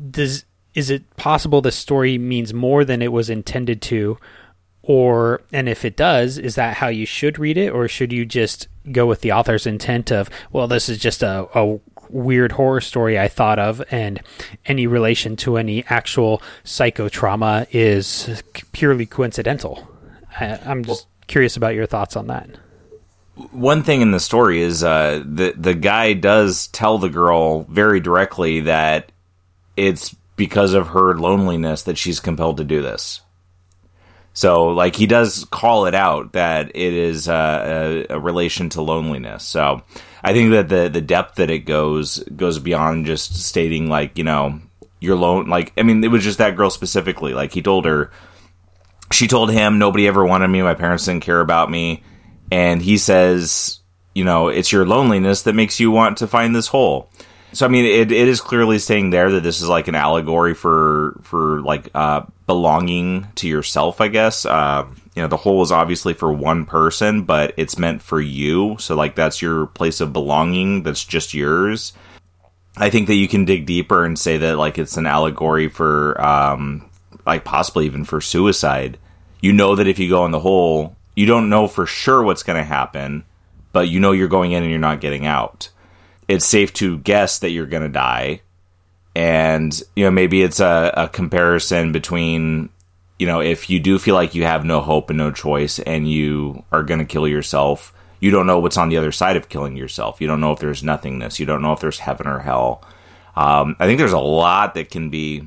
does 0.09 0.45
is 0.73 0.89
it 0.89 1.15
possible 1.17 1.61
the 1.61 1.71
story 1.71 2.17
means 2.17 2.53
more 2.53 2.85
than 2.85 3.01
it 3.01 3.11
was 3.11 3.29
intended 3.29 3.81
to, 3.83 4.17
or 4.81 5.41
and 5.51 5.67
if 5.67 5.85
it 5.85 5.95
does, 5.95 6.37
is 6.37 6.55
that 6.55 6.77
how 6.77 6.87
you 6.87 7.05
should 7.05 7.37
read 7.39 7.57
it, 7.57 7.69
or 7.71 7.87
should 7.87 8.11
you 8.11 8.25
just 8.25 8.67
go 8.91 9.05
with 9.05 9.21
the 9.21 9.31
author's 9.31 9.67
intent 9.67 10.11
of 10.11 10.29
well, 10.51 10.67
this 10.67 10.89
is 10.89 10.97
just 10.97 11.23
a, 11.23 11.47
a 11.53 11.79
weird 12.09 12.53
horror 12.53 12.81
story 12.81 13.19
I 13.19 13.27
thought 13.27 13.59
of, 13.59 13.81
and 13.91 14.21
any 14.65 14.87
relation 14.87 15.35
to 15.37 15.57
any 15.57 15.83
actual 15.87 16.41
psychotrauma 16.63 17.67
is 17.71 18.43
purely 18.71 19.05
coincidental. 19.05 19.87
I, 20.39 20.59
am 20.63 20.83
just 20.85 21.07
curious 21.31 21.57
about 21.57 21.73
your 21.75 21.85
thoughts 21.85 22.15
on 22.15 22.27
that. 22.27 22.49
One 23.51 23.81
thing 23.83 24.01
in 24.01 24.11
the 24.11 24.19
story 24.19 24.61
is 24.61 24.83
uh, 24.83 25.23
the 25.25 25.53
the 25.57 25.73
guy 25.73 26.13
does 26.13 26.67
tell 26.67 26.97
the 26.97 27.09
girl 27.09 27.63
very 27.63 27.99
directly 27.99 28.61
that 28.61 29.11
it's 29.75 30.13
because 30.35 30.73
of 30.73 30.89
her 30.89 31.17
loneliness 31.17 31.83
that 31.83 31.97
she's 31.97 32.19
compelled 32.19 32.57
to 32.57 32.63
do 32.63 32.81
this. 32.81 33.21
So, 34.33 34.69
like, 34.69 34.95
he 34.95 35.07
does 35.07 35.45
call 35.51 35.87
it 35.87 35.95
out 35.95 36.33
that 36.33 36.71
it 36.73 36.93
is 36.93 37.27
uh, 37.27 38.05
a, 38.09 38.15
a, 38.15 38.19
relation 38.19 38.69
to 38.69 38.81
loneliness. 38.81 39.43
So, 39.43 39.81
I 40.23 40.33
think 40.33 40.51
that 40.51 40.69
the 40.69 40.89
the 40.89 41.01
depth 41.01 41.35
that 41.35 41.49
it 41.49 41.59
goes 41.59 42.19
goes 42.35 42.59
beyond 42.59 43.05
just 43.05 43.35
stating 43.43 43.89
like 43.89 44.17
you 44.17 44.23
know 44.23 44.61
you're 44.99 45.17
lone. 45.17 45.47
Like, 45.47 45.73
I 45.77 45.83
mean, 45.83 46.03
it 46.03 46.07
was 46.07 46.23
just 46.23 46.37
that 46.37 46.55
girl 46.55 46.69
specifically. 46.69 47.33
Like, 47.33 47.53
he 47.53 47.61
told 47.61 47.85
her, 47.85 48.11
she 49.11 49.27
told 49.27 49.51
him, 49.51 49.79
nobody 49.79 50.07
ever 50.07 50.25
wanted 50.25 50.47
me. 50.47 50.61
My 50.61 50.73
parents 50.73 51.05
didn't 51.05 51.23
care 51.23 51.41
about 51.41 51.69
me, 51.69 52.03
and 52.51 52.81
he 52.81 52.97
says, 52.97 53.79
you 54.13 54.23
know, 54.23 54.47
it's 54.49 54.71
your 54.71 54.85
loneliness 54.85 55.43
that 55.43 55.55
makes 55.55 55.79
you 55.79 55.91
want 55.91 56.17
to 56.17 56.27
find 56.27 56.55
this 56.55 56.67
hole. 56.67 57.09
So 57.53 57.65
I 57.65 57.69
mean, 57.69 57.85
it, 57.85 58.11
it 58.11 58.27
is 58.27 58.39
clearly 58.39 58.79
saying 58.79 59.09
there 59.09 59.31
that 59.31 59.43
this 59.43 59.61
is 59.61 59.67
like 59.67 59.87
an 59.87 59.95
allegory 59.95 60.53
for 60.53 61.19
for 61.21 61.61
like 61.61 61.89
uh, 61.93 62.25
belonging 62.47 63.27
to 63.35 63.47
yourself. 63.47 63.99
I 63.99 64.07
guess 64.07 64.45
uh, 64.45 64.87
you 65.15 65.21
know 65.21 65.27
the 65.27 65.37
hole 65.37 65.61
is 65.61 65.71
obviously 65.71 66.13
for 66.13 66.31
one 66.31 66.65
person, 66.65 67.23
but 67.23 67.53
it's 67.57 67.77
meant 67.77 68.01
for 68.01 68.21
you. 68.21 68.77
So 68.79 68.95
like 68.95 69.15
that's 69.15 69.41
your 69.41 69.67
place 69.67 69.99
of 69.99 70.13
belonging. 70.13 70.83
That's 70.83 71.03
just 71.03 71.33
yours. 71.33 71.93
I 72.77 72.89
think 72.89 73.07
that 73.07 73.15
you 73.15 73.27
can 73.27 73.43
dig 73.43 73.65
deeper 73.65 74.05
and 74.05 74.17
say 74.17 74.37
that 74.37 74.57
like 74.57 74.77
it's 74.77 74.95
an 74.95 75.05
allegory 75.05 75.67
for 75.67 76.19
um, 76.25 76.89
like 77.31 77.45
possibly 77.45 77.85
even 77.85 78.05
for 78.05 78.21
suicide. 78.21 78.97
You 79.41 79.53
know 79.53 79.75
that 79.75 79.87
if 79.87 79.99
you 79.99 80.09
go 80.09 80.25
in 80.25 80.31
the 80.31 80.39
hole, 80.39 80.95
you 81.15 81.25
don't 81.25 81.49
know 81.49 81.67
for 81.67 81.85
sure 81.85 82.21
what's 82.23 82.43
going 82.43 82.57
to 82.57 82.63
happen, 82.63 83.23
but 83.71 83.89
you 83.89 83.99
know 83.99 84.11
you're 84.11 84.27
going 84.27 84.51
in 84.51 84.63
and 84.63 84.69
you're 84.69 84.79
not 84.79 85.01
getting 85.01 85.25
out 85.25 85.69
it's 86.31 86.45
safe 86.45 86.71
to 86.73 86.97
guess 86.99 87.39
that 87.39 87.49
you're 87.49 87.65
going 87.65 87.83
to 87.83 87.89
die. 87.89 88.41
And, 89.15 89.77
you 89.95 90.05
know, 90.05 90.11
maybe 90.11 90.41
it's 90.41 90.61
a, 90.61 90.93
a 90.95 91.07
comparison 91.09 91.91
between, 91.91 92.69
you 93.19 93.27
know, 93.27 93.41
if 93.41 93.69
you 93.69 93.81
do 93.81 93.99
feel 93.99 94.15
like 94.15 94.33
you 94.33 94.43
have 94.45 94.63
no 94.63 94.79
hope 94.79 95.09
and 95.09 95.17
no 95.17 95.31
choice 95.31 95.79
and 95.79 96.09
you 96.09 96.63
are 96.71 96.83
going 96.83 96.99
to 96.99 97.05
kill 97.05 97.27
yourself, 97.27 97.93
you 98.21 98.31
don't 98.31 98.47
know 98.47 98.59
what's 98.59 98.77
on 98.77 98.87
the 98.87 98.97
other 98.97 99.11
side 99.11 99.35
of 99.35 99.49
killing 99.49 99.75
yourself. 99.75 100.21
You 100.21 100.27
don't 100.27 100.39
know 100.39 100.53
if 100.53 100.59
there's 100.59 100.83
nothingness. 100.83 101.37
You 101.37 101.45
don't 101.45 101.61
know 101.61 101.73
if 101.73 101.81
there's 101.81 101.99
heaven 101.99 102.27
or 102.27 102.39
hell. 102.39 102.81
Um, 103.35 103.75
I 103.79 103.85
think 103.85 103.97
there's 103.97 104.13
a 104.13 104.19
lot 104.19 104.75
that 104.75 104.89
can 104.89 105.09
be 105.09 105.43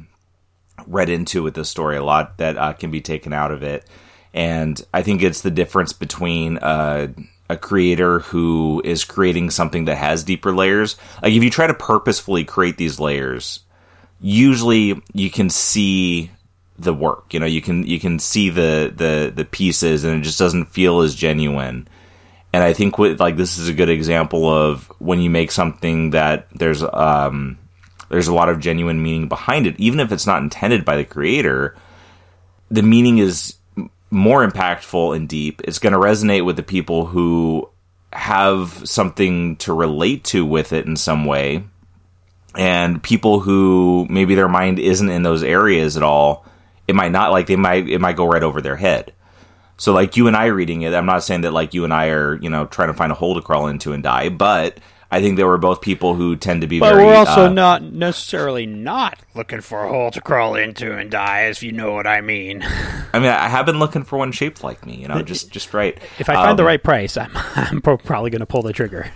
read 0.87 1.09
into 1.09 1.43
with 1.43 1.55
this 1.55 1.69
story, 1.69 1.97
a 1.97 2.05
lot 2.05 2.39
that 2.39 2.57
uh, 2.57 2.73
can 2.73 2.91
be 2.91 3.01
taken 3.01 3.33
out 3.33 3.51
of 3.51 3.63
it. 3.63 3.85
And 4.33 4.81
I 4.93 5.03
think 5.03 5.23
it's 5.23 5.43
the 5.43 5.51
difference 5.51 5.93
between 5.93 6.59
uh, 6.59 7.09
a 7.49 7.57
creator 7.57 8.21
who 8.21 8.83
is 8.85 9.05
creating 9.05 9.51
something 9.51 9.85
that 9.85 9.97
has 9.97 10.25
deeper 10.25 10.53
layers. 10.53 10.97
Like 11.23 11.33
if 11.33 11.43
you 11.43 11.51
try 11.51 11.67
to 11.67 11.75
purposefully 11.75 12.45
create 12.45 12.77
these 12.77 12.99
layers, 12.99 13.61
usually 14.21 15.01
you 15.13 15.31
can 15.31 15.51
see 15.51 16.31
the 16.79 16.95
work. 16.95 17.33
You 17.33 17.41
know, 17.41 17.47
you 17.47 17.61
can 17.61 17.87
you 17.87 18.01
can 18.01 18.19
see 18.19 18.51
the 18.51 18.93
the 18.95 19.33
the 19.35 19.45
pieces, 19.45 20.05
and 20.05 20.21
it 20.21 20.23
just 20.23 20.39
doesn't 20.39 20.67
feel 20.67 21.01
as 21.01 21.15
genuine. 21.15 21.87
And 22.53 22.63
I 22.63 22.73
think 22.73 22.99
with 22.99 23.21
like 23.21 23.37
this 23.37 23.59
is 23.59 23.69
a 23.69 23.75
good 23.75 23.91
example 23.91 24.49
of 24.49 24.91
when 24.99 25.21
you 25.21 25.31
make 25.31 25.51
something 25.51 26.11
that 26.11 26.49
there's 26.55 26.83
um 26.83 27.59
there's 28.09 28.29
a 28.29 28.35
lot 28.35 28.49
of 28.49 28.61
genuine 28.61 29.03
meaning 29.03 29.29
behind 29.29 29.67
it, 29.67 29.79
even 29.79 30.01
if 30.01 30.13
it's 30.13 30.27
not 30.27 30.43
intended 30.43 30.85
by 30.85 30.97
the 30.97 31.05
creator. 31.05 31.77
The 32.71 32.83
meaning 32.83 33.19
is 33.19 33.57
more 34.11 34.47
impactful 34.47 35.17
and 35.17 35.29
deep. 35.29 35.61
It's 35.65 35.79
going 35.79 35.93
to 35.93 35.99
resonate 35.99 36.45
with 36.45 36.57
the 36.57 36.63
people 36.63 37.07
who 37.07 37.69
have 38.13 38.89
something 38.89 39.57
to 39.57 39.75
relate 39.75 40.25
to 40.25 40.47
with 40.47 40.73
it 40.73 40.87
in 40.87 40.97
some 40.97 41.25
way. 41.25 41.65
And 42.57 43.03
people 43.03 43.41
who 43.41 44.07
maybe 44.09 44.37
their 44.37 44.49
mind 44.49 44.79
isn't 44.79 45.11
in 45.11 45.25
those 45.25 45.43
areas 45.43 45.97
at 45.97 46.05
all, 46.05 46.47
it 46.87 46.95
might 46.95 47.11
not 47.11 47.33
like 47.33 47.49
they 47.49 47.57
might 47.57 47.89
it 47.89 48.01
might 48.01 48.17
go 48.17 48.27
right 48.27 48.43
over 48.43 48.61
their 48.61 48.77
head. 48.77 49.13
So 49.77 49.93
like 49.93 50.17
you 50.17 50.29
and 50.29 50.37
I 50.37 50.47
reading 50.47 50.83
it, 50.83 50.95
I'm 50.95 51.07
not 51.07 51.25
saying 51.25 51.41
that 51.41 51.53
like 51.53 51.75
you 51.75 51.83
and 51.83 51.93
I 51.93 52.09
are, 52.11 52.37
you 52.37 52.49
know, 52.49 52.67
trying 52.67 52.89
to 52.89 52.95
find 52.95 53.11
a 53.11 53.17
hole 53.17 53.35
to 53.35 53.43
crawl 53.43 53.67
into 53.67 53.93
and 53.93 54.05
die, 54.05 54.29
but 54.29 54.79
I 55.11 55.21
think 55.21 55.37
they 55.37 55.45
were 55.45 55.59
both 55.59 55.81
people 55.81 56.15
who 56.15 56.37
tend 56.37 56.63
to 56.63 56.67
be 56.67 56.81
but 56.81 56.95
very. 56.95 57.07
we're 57.07 57.15
also 57.15 57.47
uh, 57.47 57.49
not 57.49 57.83
necessarily 57.83 58.67
not 58.67 59.19
looking 59.35 59.61
for 59.61 59.85
a 59.85 59.89
hole 59.89 60.11
to 60.11 60.21
crawl 60.21 60.55
into 60.55 60.97
and 60.97 61.11
die, 61.11 61.43
if 61.43 61.63
you 61.63 61.73
know 61.73 61.93
what 61.93 62.07
I 62.07 62.21
mean. 62.21 62.63
I 63.13 63.19
mean, 63.19 63.31
I 63.31 63.49
have 63.49 63.67
been 63.67 63.79
looking 63.79 64.03
for 64.03 64.19
one 64.19 64.33
shaped 64.33 64.65
like 64.65 64.85
me, 64.85 64.97
you 64.97 65.09
know, 65.09 65.23
just 65.23 65.51
just 65.51 65.73
right. 65.75 65.99
If 66.19 66.29
I 66.29 66.35
find 66.35 66.59
the 66.59 66.65
right 66.65 66.83
price, 66.83 67.17
I'm, 67.17 67.31
I'm 67.35 67.81
probably 67.81 68.31
going 68.31 68.41
to 68.41 68.47
pull 68.47 68.63
the 68.63 68.73
trigger. 68.73 69.11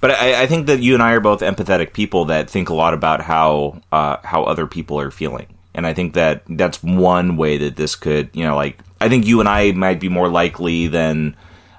But 0.00 0.10
I, 0.10 0.42
I, 0.42 0.46
think 0.46 0.66
that 0.66 0.80
you 0.80 0.94
and 0.94 1.02
I 1.02 1.12
are 1.12 1.20
both 1.20 1.40
empathetic 1.40 1.94
people 1.94 2.26
that 2.26 2.50
think 2.50 2.68
a 2.68 2.74
lot 2.74 2.92
about 2.92 3.22
how 3.22 3.80
uh, 3.90 4.18
how 4.22 4.44
other 4.44 4.66
people 4.66 5.00
are 5.00 5.10
feeling, 5.10 5.46
and 5.74 5.86
I 5.86 5.94
think 5.94 6.14
that 6.14 6.42
that's 6.48 6.82
one 6.82 7.36
way 7.36 7.56
that 7.58 7.76
this 7.76 7.96
could, 7.96 8.30
you 8.34 8.44
know, 8.44 8.54
like 8.54 8.78
I 9.00 9.08
think 9.08 9.26
you 9.26 9.40
and 9.40 9.48
I 9.48 9.72
might 9.72 9.98
be 9.98 10.08
more 10.08 10.28
likely 10.28 10.86
than 10.86 11.34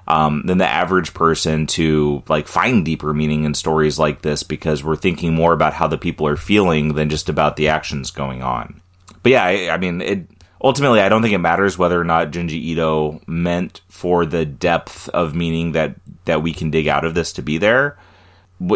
um, 0.08 0.42
than 0.46 0.56
the 0.56 0.66
average 0.66 1.12
person 1.12 1.66
to 1.66 2.22
like 2.28 2.48
find 2.48 2.84
deeper 2.84 3.12
meaning 3.12 3.44
in 3.44 3.52
stories 3.52 3.98
like 3.98 4.22
this 4.22 4.42
because 4.42 4.82
we're 4.82 4.96
thinking 4.96 5.34
more 5.34 5.52
about 5.52 5.74
how 5.74 5.86
the 5.86 5.98
people 5.98 6.26
are 6.26 6.36
feeling 6.36 6.94
than 6.94 7.10
just 7.10 7.28
about 7.28 7.56
the 7.56 7.68
actions 7.68 8.10
going 8.10 8.42
on. 8.42 8.80
But 9.22 9.32
yeah, 9.32 9.44
I, 9.44 9.74
I 9.74 9.76
mean, 9.76 10.00
it 10.00 10.26
ultimately 10.64 11.00
I 11.00 11.10
don't 11.10 11.20
think 11.20 11.34
it 11.34 11.38
matters 11.38 11.76
whether 11.76 12.00
or 12.00 12.04
not 12.04 12.30
Junji 12.30 12.52
Ito 12.52 13.20
meant 13.26 13.82
for 13.88 14.24
the 14.24 14.46
depth 14.46 15.10
of 15.10 15.34
meaning 15.34 15.72
that 15.72 15.94
that 16.24 16.42
we 16.42 16.54
can 16.54 16.70
dig 16.70 16.88
out 16.88 17.04
of 17.04 17.14
this 17.14 17.34
to 17.34 17.42
be 17.42 17.58
there. 17.58 17.98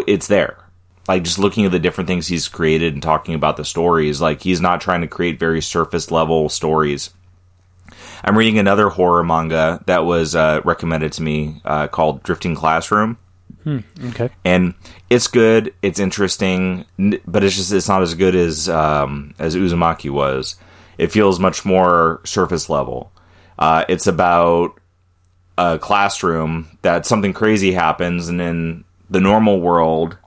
It's 0.05 0.27
there. 0.27 0.59
Like 1.07 1.23
just 1.23 1.39
looking 1.39 1.65
at 1.65 1.71
the 1.71 1.79
different 1.79 2.07
things 2.07 2.27
he's 2.27 2.47
created 2.47 2.93
and 2.93 3.01
talking 3.01 3.33
about 3.33 3.57
the 3.57 3.65
stories, 3.65 4.21
like 4.21 4.41
he's 4.41 4.61
not 4.61 4.81
trying 4.81 5.01
to 5.01 5.07
create 5.07 5.39
very 5.39 5.61
surface 5.61 6.11
level 6.11 6.47
stories 6.47 7.09
I'm 8.23 8.37
reading 8.37 8.57
another 8.57 8.89
horror 8.89 9.23
manga 9.23 9.83
that 9.85 10.05
was 10.05 10.35
uh, 10.35 10.61
recommended 10.63 11.11
to 11.13 11.21
me 11.21 11.61
uh, 11.65 11.87
called 11.87 12.23
Drifting 12.23 12.55
Classroom. 12.55 13.17
Hmm, 13.63 13.79
okay. 14.05 14.29
And 14.45 14.73
it's 15.09 15.27
good. 15.27 15.73
It's 15.81 15.99
interesting, 15.99 16.85
but 17.25 17.43
it's 17.43 17.55
just 17.55 17.71
it's 17.71 17.87
not 17.87 18.01
as 18.01 18.13
good 18.13 18.35
as 18.35 18.69
um, 18.69 19.33
as 19.39 19.55
Uzumaki 19.55 20.09
was. 20.09 20.55
It 20.97 21.11
feels 21.11 21.39
much 21.39 21.65
more 21.65 22.21
surface 22.23 22.69
level. 22.69 23.11
Uh, 23.57 23.85
it's 23.87 24.07
about 24.07 24.79
a 25.57 25.77
classroom 25.79 26.77
that 26.81 27.05
something 27.05 27.33
crazy 27.33 27.71
happens, 27.71 28.27
and 28.27 28.41
in 28.41 28.83
the 29.09 29.21
normal 29.21 29.61
world, 29.61 30.17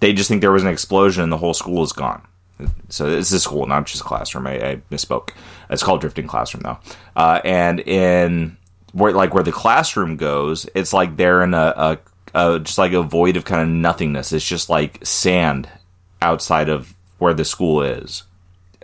they 0.00 0.12
just 0.12 0.28
think 0.28 0.40
there 0.40 0.52
was 0.52 0.62
an 0.62 0.68
explosion 0.68 1.22
and 1.22 1.32
the 1.32 1.38
whole 1.38 1.54
school 1.54 1.82
is 1.82 1.92
gone. 1.92 2.26
So 2.88 3.10
this 3.10 3.32
is 3.32 3.42
school, 3.42 3.66
not 3.66 3.86
just 3.86 4.02
a 4.02 4.04
classroom. 4.04 4.46
I, 4.46 4.70
I 4.70 4.76
misspoke. 4.90 5.30
It's 5.68 5.82
called 5.82 6.00
drifting 6.00 6.26
classroom 6.26 6.62
though. 6.62 6.78
Uh, 7.16 7.40
and 7.44 7.80
in 7.80 8.56
where 8.92 9.12
like 9.12 9.34
where 9.34 9.44
the 9.44 9.52
classroom 9.52 10.16
goes, 10.16 10.68
it's 10.74 10.92
like 10.92 11.16
they're 11.16 11.42
in 11.42 11.54
a, 11.54 11.98
a, 12.34 12.52
a 12.54 12.60
just 12.60 12.78
like 12.78 12.92
a 12.92 13.02
void 13.02 13.36
of 13.36 13.44
kind 13.44 13.62
of 13.62 13.68
nothingness. 13.68 14.32
It's 14.32 14.46
just 14.46 14.68
like 14.68 15.04
sand 15.04 15.68
outside 16.20 16.68
of 16.68 16.94
where 17.18 17.34
the 17.34 17.44
school 17.44 17.82
is. 17.82 18.24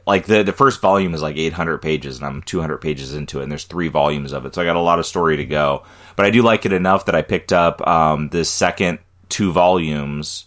Like 0.06 0.26
the 0.26 0.45
the 0.45 0.52
first 0.52 0.80
volume 0.80 1.14
is 1.14 1.23
like 1.23 1.37
800 1.37 1.78
pages, 1.78 2.18
and 2.18 2.26
I'm 2.26 2.42
200 2.42 2.78
pages 2.78 3.12
into 3.12 3.40
it, 3.40 3.42
and 3.42 3.50
there's 3.50 3.64
three 3.64 3.88
volumes 3.88 4.33
of 4.33 4.47
it, 4.47 4.54
so 4.54 4.62
I 4.62 4.64
got 4.64 4.76
a 4.76 4.80
lot 4.80 5.00
of 5.00 5.06
story 5.06 5.37
to 5.38 5.45
go. 5.45 5.83
But 6.14 6.26
I 6.26 6.30
do 6.30 6.42
like 6.42 6.64
it 6.64 6.73
enough 6.73 7.06
that 7.06 7.16
I 7.16 7.23
picked 7.23 7.52
up 7.52 7.85
um, 7.87 8.28
the 8.28 8.45
second 8.45 9.00
two 9.28 9.50
volumes 9.50 10.47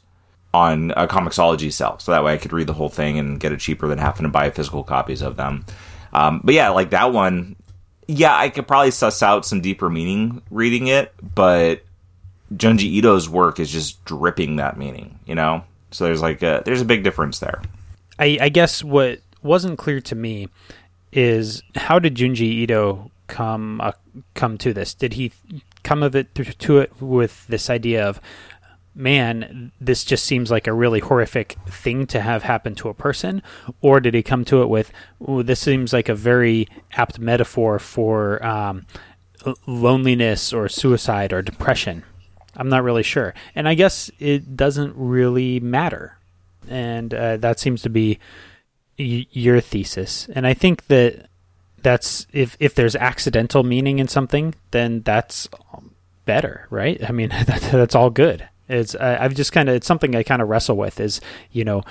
on 0.54 0.92
a 0.92 1.08
Comixology 1.08 1.72
sale, 1.72 1.98
so 2.00 2.12
that 2.12 2.24
way 2.24 2.34
I 2.34 2.38
could 2.38 2.54
read 2.54 2.68
the 2.68 2.74
whole 2.74 2.90
thing 2.90 3.20
and 3.20 3.40
get 3.40 3.52
it 3.52 3.60
cheaper 3.60 3.88
than 3.88 4.00
having 4.00 4.24
to 4.24 4.30
buy 4.30 4.50
physical 4.50 4.84
copies 4.84 5.22
of 5.22 5.38
them. 5.38 5.66
Um, 6.12 6.42
but 6.44 6.56
yeah, 6.56 6.70
like 6.70 6.90
that 6.90 7.14
one, 7.14 7.56
yeah, 8.08 8.36
I 8.36 8.50
could 8.50 8.68
probably 8.68 8.92
suss 8.92 9.22
out 9.22 9.46
some 9.46 9.62
deeper 9.62 9.90
meaning 9.90 10.42
reading 10.50 10.88
it, 10.88 11.14
but 11.36 11.84
Junji 12.54 12.92
Ito's 12.98 13.30
work 13.30 13.60
is 13.60 13.72
just 13.72 14.04
dripping 14.06 14.56
that 14.56 14.78
meaning, 14.78 15.20
you 15.26 15.36
know. 15.36 15.64
So 15.92 16.06
there's 16.06 16.22
like 16.22 16.42
a 16.42 16.64
there's 16.66 16.82
a 16.82 16.86
big 16.86 17.04
difference 17.04 17.40
there. 17.40 17.62
I, 18.18 18.38
I 18.42 18.50
guess 18.50 18.84
what 18.84 19.20
wasn't 19.44 19.78
clear 19.78 20.02
to 20.02 20.16
me 20.16 20.50
is 21.12 21.62
how 21.76 22.00
did 22.00 22.16
Junji 22.16 22.42
Ito 22.42 23.12
come 23.28 23.82
uh, 23.82 23.92
come 24.34 24.58
to 24.60 24.74
this? 24.74 24.94
Did 24.94 25.14
he 25.14 25.32
come 25.84 26.04
of 26.04 26.16
it 26.16 26.34
to 26.36 26.80
it 26.80 27.02
with 27.02 27.48
this 27.48 27.70
idea 27.70 28.08
of 28.08 28.20
man, 28.96 29.72
this 29.80 30.04
just 30.04 30.26
seems 30.26 30.52
like 30.52 30.68
a 30.68 30.74
really 30.74 31.00
horrific 31.00 31.56
thing 31.68 32.08
to 32.08 32.22
have 32.22 32.44
happen 32.44 32.76
to 32.76 32.90
a 32.90 32.94
person? 32.94 33.42
Or 33.82 34.00
did 34.00 34.14
he 34.14 34.24
come 34.24 34.46
to 34.46 34.62
it 34.62 34.70
with, 34.70 34.92
this 35.20 35.62
seems 35.62 35.94
like 35.94 36.10
a 36.10 36.16
very 36.16 36.68
apt 36.94 37.20
metaphor 37.20 37.80
for 37.80 38.44
um, 38.46 38.86
loneliness 39.66 40.52
or 40.52 40.68
suicide 40.70 41.32
or 41.34 41.42
depression? 41.42 42.04
I'm 42.56 42.70
not 42.70 42.84
really 42.84 43.04
sure. 43.04 43.34
And 43.56 43.68
I 43.68 43.76
guess 43.76 44.12
it 44.20 44.58
doesn't 44.58 44.94
really 44.96 45.60
matter. 45.60 46.18
And 46.68 47.14
uh, 47.14 47.38
that 47.38 47.60
seems 47.60 47.82
to 47.84 47.90
be 47.90 48.20
y- 48.98 49.28
your 49.32 49.62
thesis. 49.62 50.28
And 50.34 50.46
I 50.46 50.54
think 50.54 50.88
that 50.88 51.28
that's 51.82 52.28
if 52.34 52.58
if 52.60 52.76
there's 52.76 52.96
accidental 52.96 53.64
meaning 53.64 54.00
in 54.00 54.10
something, 54.10 54.56
then 54.72 55.02
that's 55.02 55.48
better, 56.26 56.68
right? 56.70 57.02
I 57.08 57.12
mean, 57.14 57.30
that, 57.48 57.70
that's 57.72 57.96
all 57.96 58.10
good. 58.10 58.48
It's 58.70 58.96
I've 58.96 59.34
just 59.34 59.52
kind 59.52 59.68
of 59.68 59.76
it's 59.76 59.88
something 59.88 60.16
I 60.16 60.24
kind 60.24 60.42
of 60.42 60.48
wrestle 60.48 60.78
with 60.78 61.00
is 61.00 61.20
you 61.52 61.66
know 61.66 61.84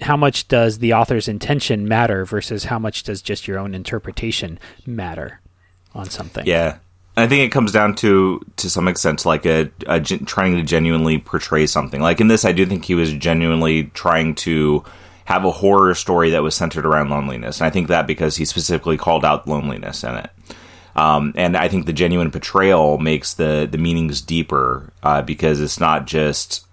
how 0.00 0.16
much 0.16 0.48
does 0.48 0.78
the 0.78 0.92
author's 0.92 1.28
intention 1.28 1.88
matter 1.88 2.24
versus 2.24 2.64
how 2.64 2.78
much 2.78 3.02
does 3.02 3.22
just 3.22 3.48
your 3.48 3.58
own 3.58 3.74
interpretation 3.74 4.58
matter 4.86 5.40
on 5.94 6.08
something? 6.08 6.46
Yeah. 6.46 6.78
I 7.16 7.26
think 7.26 7.42
it 7.42 7.52
comes 7.52 7.72
down 7.72 7.96
to, 7.96 8.40
to 8.56 8.70
some 8.70 8.86
extent, 8.86 9.26
like 9.26 9.44
a, 9.44 9.70
a 9.88 10.00
trying 10.00 10.54
to 10.54 10.62
genuinely 10.62 11.18
portray 11.18 11.66
something. 11.66 12.00
Like 12.00 12.20
in 12.20 12.28
this, 12.28 12.44
I 12.44 12.52
do 12.52 12.64
think 12.64 12.84
he 12.84 12.94
was 12.94 13.12
genuinely 13.12 13.84
trying 13.86 14.36
to 14.36 14.84
have 15.24 15.44
a 15.44 15.50
horror 15.50 15.94
story 15.96 16.30
that 16.30 16.44
was 16.44 16.54
centered 16.54 16.86
around 16.86 17.10
loneliness. 17.10 17.58
And 17.58 17.66
I 17.66 17.70
think 17.70 17.88
that 17.88 18.06
because 18.06 18.36
he 18.36 18.44
specifically 18.44 18.96
called 18.96 19.24
out 19.24 19.48
loneliness 19.48 20.04
in 20.04 20.14
it. 20.14 20.30
Um, 20.98 21.32
and 21.36 21.56
I 21.56 21.68
think 21.68 21.86
the 21.86 21.92
genuine 21.92 22.32
portrayal 22.32 22.98
makes 22.98 23.34
the 23.34 23.68
the 23.70 23.78
meanings 23.78 24.20
deeper 24.20 24.92
uh, 25.00 25.22
because 25.22 25.60
it's 25.60 25.78
not 25.78 26.08
just 26.08 26.66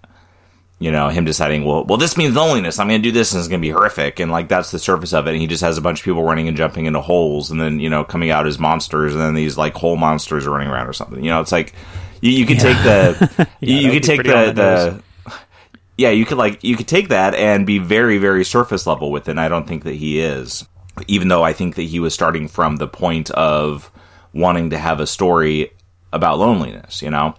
you 0.80 0.90
know 0.90 1.08
him 1.08 1.24
deciding 1.24 1.64
well 1.64 1.84
well 1.84 1.96
this 1.96 2.16
means 2.16 2.34
loneliness. 2.34 2.80
I'm 2.80 2.88
going 2.88 3.00
to 3.00 3.08
do 3.08 3.12
this 3.12 3.32
and 3.32 3.38
it's 3.38 3.46
going 3.46 3.60
to 3.60 3.66
be 3.66 3.70
horrific. 3.70 4.18
And 4.18 4.32
like 4.32 4.48
that's 4.48 4.72
the 4.72 4.80
surface 4.80 5.12
of 5.12 5.28
it. 5.28 5.30
And 5.30 5.40
he 5.40 5.46
just 5.46 5.62
has 5.62 5.78
a 5.78 5.80
bunch 5.80 6.00
of 6.00 6.04
people 6.04 6.24
running 6.24 6.48
and 6.48 6.56
jumping 6.56 6.86
into 6.86 7.00
holes 7.00 7.52
and 7.52 7.60
then 7.60 7.78
you 7.78 7.88
know 7.88 8.02
coming 8.02 8.30
out 8.30 8.48
as 8.48 8.58
monsters 8.58 9.12
and 9.12 9.22
then 9.22 9.34
these 9.34 9.56
like 9.56 9.74
hole 9.74 9.96
monsters 9.96 10.44
are 10.44 10.50
running 10.50 10.68
around 10.68 10.88
or 10.88 10.92
something. 10.92 11.22
You 11.22 11.30
know 11.30 11.40
it's 11.40 11.52
like 11.52 11.72
you, 12.20 12.32
you 12.32 12.46
could 12.46 12.60
yeah. 12.60 12.72
take 12.74 12.82
the 12.82 13.48
yeah, 13.60 13.78
you, 13.78 13.92
could 13.92 14.02
take 14.02 14.24
the 14.24 15.02
the 15.24 15.32
yeah 15.96 16.10
you 16.10 16.26
could 16.26 16.38
like 16.38 16.64
you 16.64 16.76
could 16.76 16.88
take 16.88 17.10
that 17.10 17.36
and 17.36 17.64
be 17.64 17.78
very 17.78 18.18
very 18.18 18.44
surface 18.44 18.88
level 18.88 19.12
with 19.12 19.28
it. 19.28 19.32
And 19.32 19.40
I 19.40 19.46
don't 19.46 19.68
think 19.68 19.84
that 19.84 19.94
he 19.94 20.18
is 20.18 20.66
even 21.06 21.28
though 21.28 21.44
I 21.44 21.52
think 21.52 21.76
that 21.76 21.82
he 21.82 22.00
was 22.00 22.12
starting 22.12 22.48
from 22.48 22.76
the 22.76 22.88
point 22.88 23.30
of 23.30 23.92
wanting 24.36 24.70
to 24.70 24.78
have 24.78 25.00
a 25.00 25.06
story 25.06 25.72
about 26.12 26.38
loneliness, 26.38 27.02
you 27.02 27.10
know? 27.10 27.34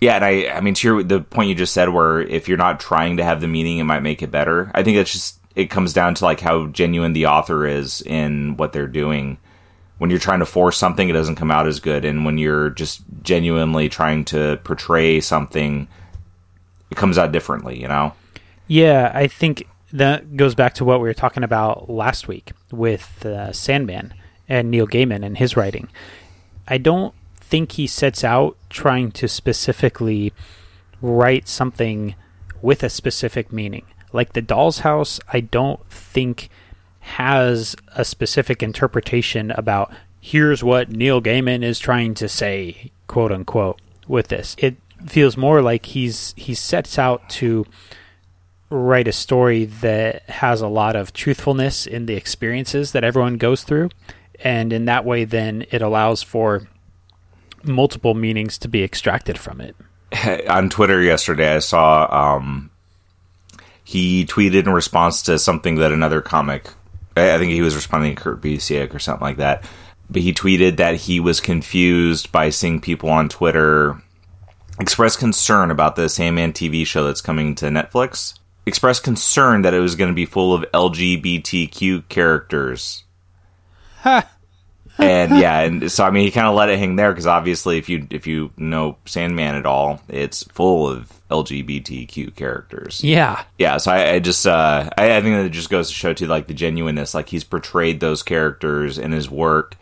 Yeah, 0.00 0.16
and 0.16 0.24
I, 0.24 0.48
I 0.48 0.60
mean, 0.60 0.74
to 0.74 0.88
your, 0.88 1.02
the 1.02 1.20
point 1.20 1.48
you 1.48 1.54
just 1.54 1.72
said, 1.72 1.88
where 1.88 2.20
if 2.20 2.48
you're 2.48 2.58
not 2.58 2.80
trying 2.80 3.16
to 3.16 3.24
have 3.24 3.40
the 3.40 3.48
meaning, 3.48 3.78
it 3.78 3.84
might 3.84 4.02
make 4.02 4.22
it 4.22 4.30
better. 4.30 4.70
I 4.74 4.82
think 4.82 4.98
it's 4.98 5.12
just, 5.12 5.40
it 5.56 5.70
comes 5.70 5.92
down 5.92 6.14
to 6.16 6.24
like 6.24 6.40
how 6.40 6.66
genuine 6.66 7.12
the 7.12 7.26
author 7.26 7.66
is 7.66 8.02
in 8.02 8.56
what 8.56 8.72
they're 8.72 8.86
doing. 8.86 9.38
When 9.98 10.10
you're 10.10 10.18
trying 10.18 10.40
to 10.40 10.46
force 10.46 10.76
something, 10.76 11.08
it 11.08 11.12
doesn't 11.12 11.36
come 11.36 11.50
out 11.50 11.66
as 11.66 11.80
good. 11.80 12.04
And 12.04 12.24
when 12.24 12.36
you're 12.36 12.70
just 12.70 13.02
genuinely 13.22 13.88
trying 13.88 14.24
to 14.26 14.60
portray 14.64 15.20
something, 15.20 15.88
it 16.90 16.96
comes 16.96 17.16
out 17.16 17.32
differently, 17.32 17.80
you 17.80 17.88
know? 17.88 18.12
Yeah, 18.66 19.10
I 19.14 19.28
think 19.28 19.66
that 19.92 20.36
goes 20.36 20.54
back 20.54 20.74
to 20.74 20.84
what 20.84 21.00
we 21.00 21.08
were 21.08 21.14
talking 21.14 21.44
about 21.44 21.88
last 21.88 22.26
week 22.28 22.52
with 22.72 23.24
uh, 23.24 23.52
Sandman 23.52 24.12
and 24.48 24.70
Neil 24.70 24.86
Gaiman 24.86 25.24
and 25.24 25.38
his 25.38 25.56
writing. 25.56 25.88
I 26.66 26.78
don't 26.78 27.14
think 27.36 27.72
he 27.72 27.86
sets 27.86 28.24
out 28.24 28.56
trying 28.70 29.12
to 29.12 29.28
specifically 29.28 30.32
write 31.00 31.48
something 31.48 32.14
with 32.62 32.82
a 32.82 32.88
specific 32.88 33.52
meaning. 33.52 33.84
Like 34.12 34.32
the 34.32 34.42
Doll's 34.42 34.80
House, 34.80 35.20
I 35.32 35.40
don't 35.40 35.84
think 35.90 36.48
has 37.00 37.76
a 37.94 38.04
specific 38.04 38.62
interpretation 38.62 39.50
about 39.50 39.92
here's 40.20 40.64
what 40.64 40.90
Neil 40.90 41.20
Gaiman 41.20 41.62
is 41.62 41.78
trying 41.78 42.14
to 42.14 42.28
say, 42.28 42.90
quote 43.06 43.30
unquote, 43.30 43.80
with 44.08 44.28
this. 44.28 44.56
It 44.58 44.76
feels 45.06 45.36
more 45.36 45.60
like 45.60 45.86
he's 45.86 46.32
he 46.36 46.54
sets 46.54 46.98
out 46.98 47.28
to 47.28 47.66
write 48.70 49.06
a 49.06 49.12
story 49.12 49.66
that 49.66 50.22
has 50.30 50.62
a 50.62 50.68
lot 50.68 50.96
of 50.96 51.12
truthfulness 51.12 51.86
in 51.86 52.06
the 52.06 52.14
experiences 52.14 52.92
that 52.92 53.04
everyone 53.04 53.36
goes 53.36 53.62
through 53.62 53.90
and 54.40 54.72
in 54.72 54.86
that 54.86 55.04
way, 55.04 55.24
then 55.24 55.66
it 55.70 55.82
allows 55.82 56.22
for 56.22 56.68
multiple 57.62 58.14
meanings 58.14 58.58
to 58.58 58.68
be 58.68 58.82
extracted 58.82 59.38
from 59.38 59.60
it. 59.60 59.76
On 60.48 60.68
Twitter 60.68 61.02
yesterday, 61.02 61.54
I 61.54 61.58
saw 61.60 62.34
um, 62.36 62.70
he 63.82 64.24
tweeted 64.24 64.66
in 64.66 64.72
response 64.72 65.22
to 65.22 65.38
something 65.38 65.76
that 65.76 65.92
another 65.92 66.20
comic, 66.20 66.68
I 67.16 67.38
think 67.38 67.52
he 67.52 67.62
was 67.62 67.76
responding 67.76 68.14
to 68.16 68.22
Kurt 68.22 68.40
Busiek 68.40 68.94
or 68.94 68.98
something 68.98 69.24
like 69.24 69.36
that, 69.38 69.64
but 70.10 70.22
he 70.22 70.32
tweeted 70.32 70.76
that 70.76 70.96
he 70.96 71.20
was 71.20 71.40
confused 71.40 72.32
by 72.32 72.50
seeing 72.50 72.80
people 72.80 73.10
on 73.10 73.28
Twitter 73.28 74.00
express 74.80 75.16
concern 75.16 75.70
about 75.70 75.96
the 75.96 76.08
Sandman 76.08 76.52
TV 76.52 76.86
show 76.86 77.04
that's 77.04 77.20
coming 77.20 77.54
to 77.56 77.66
Netflix. 77.66 78.38
Express 78.66 78.98
concern 78.98 79.62
that 79.62 79.74
it 79.74 79.80
was 79.80 79.94
going 79.94 80.08
to 80.08 80.14
be 80.14 80.26
full 80.26 80.54
of 80.54 80.64
LGBTQ 80.72 82.08
characters 82.08 83.03
and 84.98 85.38
yeah, 85.38 85.60
and 85.60 85.90
so 85.90 86.04
I 86.04 86.10
mean, 86.10 86.24
he 86.24 86.30
kind 86.30 86.46
of 86.46 86.54
let 86.54 86.68
it 86.68 86.78
hang 86.78 86.96
there 86.96 87.10
because 87.10 87.26
obviously, 87.26 87.78
if 87.78 87.88
you 87.88 88.06
if 88.10 88.26
you 88.26 88.52
know 88.56 88.96
Sandman 89.06 89.56
at 89.56 89.66
all, 89.66 90.00
it's 90.08 90.44
full 90.44 90.88
of 90.88 91.12
LGBTQ 91.30 92.34
characters. 92.36 93.02
Yeah, 93.02 93.44
yeah. 93.58 93.78
So 93.78 93.90
I, 93.90 94.12
I 94.12 94.18
just 94.20 94.46
uh, 94.46 94.88
I, 94.96 95.16
I, 95.16 95.20
think 95.20 95.36
that 95.36 95.46
it 95.46 95.50
just 95.50 95.70
goes 95.70 95.88
to 95.88 95.94
show 95.94 96.12
to 96.14 96.26
like 96.26 96.46
the 96.46 96.54
genuineness, 96.54 97.14
like 97.14 97.28
he's 97.28 97.44
portrayed 97.44 98.00
those 98.00 98.22
characters 98.22 98.98
in 98.98 99.12
his 99.12 99.28
work, 99.28 99.76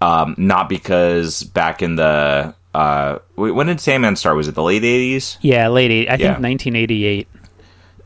um, 0.00 0.34
not 0.38 0.68
because 0.68 1.42
back 1.42 1.82
in 1.82 1.96
the 1.96 2.54
uh, 2.74 3.18
when 3.34 3.66
did 3.66 3.80
Sandman 3.80 4.16
start? 4.16 4.36
Was 4.36 4.48
it 4.48 4.54
the 4.54 4.62
late 4.62 4.84
eighties? 4.84 5.38
Yeah, 5.42 5.68
late 5.68 5.90
eight. 5.90 6.08
I 6.08 6.14
yeah. 6.14 6.32
think 6.32 6.40
nineteen 6.40 6.76
eighty 6.76 7.04
eight. 7.04 7.28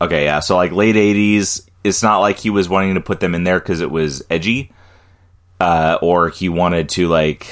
Okay, 0.01 0.25
yeah. 0.25 0.41
So 0.41 0.57
like 0.57 0.73
late 0.73 0.97
eighties. 0.97 1.69
It's 1.85 2.03
not 2.03 2.21
like 2.21 2.39
he 2.39 2.49
was 2.49 2.69
wanting 2.69 2.95
to 2.95 3.01
put 3.01 3.21
them 3.21 3.35
in 3.35 3.45
there 3.45 3.61
because 3.61 3.83
it 3.83 3.91
was 3.91 4.25
edgy 4.31 4.73
uh, 5.61 5.99
or 6.03 6.29
he 6.29 6.49
wanted 6.49 6.88
to 6.90 7.09
like, 7.09 7.47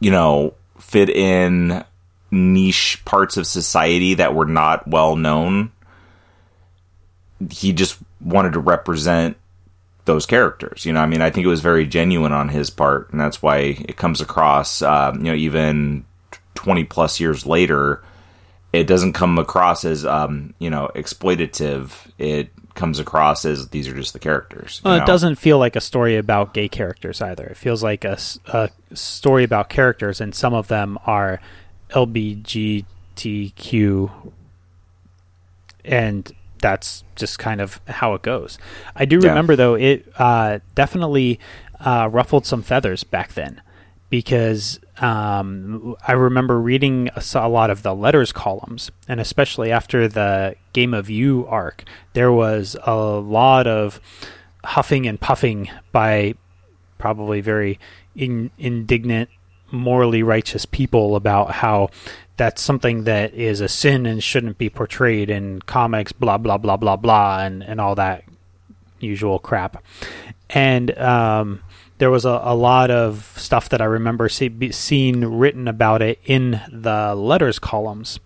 you 0.00 0.10
know, 0.10 0.54
fit 0.78 1.10
in 1.10 1.84
niche 2.30 3.02
parts 3.04 3.36
of 3.36 3.46
society 3.46 4.14
that 4.14 4.34
were 4.34 4.46
not 4.46 4.86
well 4.88 5.16
known. 5.16 5.72
He 7.50 7.72
just 7.72 7.98
wanted 8.20 8.52
to 8.52 8.60
represent 8.60 9.36
those 10.04 10.26
characters. 10.26 10.84
You 10.84 10.92
know, 10.92 11.00
I 11.00 11.06
mean, 11.06 11.20
I 11.20 11.30
think 11.30 11.44
it 11.44 11.50
was 11.50 11.60
very 11.60 11.86
genuine 11.86 12.32
on 12.32 12.48
his 12.48 12.70
part, 12.70 13.10
and 13.10 13.20
that's 13.20 13.42
why 13.42 13.58
it 13.58 13.96
comes 13.96 14.20
across. 14.20 14.82
Uh, 14.82 15.12
you 15.16 15.24
know, 15.24 15.34
even 15.34 16.04
twenty 16.54 16.84
plus 16.84 17.20
years 17.20 17.46
later, 17.46 18.02
it 18.72 18.86
doesn't 18.86 19.12
come 19.12 19.38
across 19.38 19.84
as 19.84 20.04
um, 20.06 20.54
you 20.58 20.70
know 20.70 20.90
exploitative. 20.94 21.92
It 22.18 22.50
comes 22.74 22.98
across 22.98 23.44
as 23.44 23.68
these 23.68 23.86
are 23.88 23.94
just 23.94 24.12
the 24.12 24.18
characters. 24.18 24.80
Well, 24.84 24.96
know? 24.96 25.02
it 25.02 25.06
doesn't 25.06 25.36
feel 25.36 25.58
like 25.58 25.76
a 25.76 25.80
story 25.80 26.16
about 26.16 26.54
gay 26.54 26.68
characters 26.68 27.20
either. 27.20 27.46
It 27.46 27.56
feels 27.56 27.82
like 27.82 28.04
a, 28.04 28.18
a 28.46 28.70
story 28.94 29.44
about 29.44 29.68
characters, 29.68 30.20
and 30.20 30.34
some 30.34 30.54
of 30.54 30.68
them 30.68 30.98
are 31.06 31.40
LBGTQ, 31.90 34.32
and 35.84 36.32
that's 36.58 37.04
just 37.16 37.38
kind 37.38 37.60
of 37.60 37.80
how 37.88 38.14
it 38.14 38.22
goes. 38.22 38.58
I 38.96 39.04
do 39.04 39.20
remember 39.20 39.52
yeah. 39.52 39.56
though 39.56 39.74
it 39.74 40.10
uh, 40.16 40.60
definitely 40.74 41.38
uh, 41.80 42.08
ruffled 42.10 42.46
some 42.46 42.62
feathers 42.62 43.04
back 43.04 43.34
then 43.34 43.60
because 44.08 44.80
um, 45.02 45.96
I 46.06 46.12
remember 46.12 46.60
reading 46.60 47.10
a, 47.16 47.22
a, 47.34 47.48
lot 47.48 47.70
of 47.70 47.82
the 47.82 47.92
letters 47.92 48.30
columns, 48.30 48.92
and 49.08 49.20
especially 49.20 49.72
after 49.72 50.06
the 50.06 50.54
Game 50.72 50.94
of 50.94 51.10
You 51.10 51.44
arc, 51.48 51.84
there 52.12 52.32
was 52.32 52.76
a 52.84 52.94
lot 52.94 53.66
of 53.66 54.00
huffing 54.64 55.08
and 55.08 55.20
puffing 55.20 55.68
by 55.90 56.34
probably 56.98 57.40
very 57.40 57.80
in, 58.14 58.52
indignant, 58.58 59.28
morally 59.72 60.22
righteous 60.22 60.66
people 60.66 61.16
about 61.16 61.50
how 61.50 61.90
that's 62.36 62.62
something 62.62 63.02
that 63.04 63.34
is 63.34 63.60
a 63.60 63.68
sin 63.68 64.06
and 64.06 64.22
shouldn't 64.22 64.56
be 64.56 64.70
portrayed 64.70 65.30
in 65.30 65.60
comics, 65.62 66.12
blah, 66.12 66.38
blah, 66.38 66.58
blah, 66.58 66.76
blah, 66.76 66.96
blah, 66.96 67.40
and, 67.40 67.64
and 67.64 67.80
all 67.80 67.96
that 67.96 68.22
usual 69.00 69.40
crap. 69.40 69.82
And, 70.48 70.96
um, 70.96 71.60
there 72.02 72.10
was 72.10 72.24
a, 72.24 72.40
a 72.42 72.56
lot 72.56 72.90
of 72.90 73.32
stuff 73.36 73.68
that 73.68 73.80
I 73.80 73.84
remember 73.84 74.28
see, 74.28 74.72
seeing 74.72 75.38
written 75.38 75.68
about 75.68 76.02
it 76.02 76.18
in 76.24 76.60
the 76.68 77.14
letters 77.14 77.60
columns. 77.60 78.18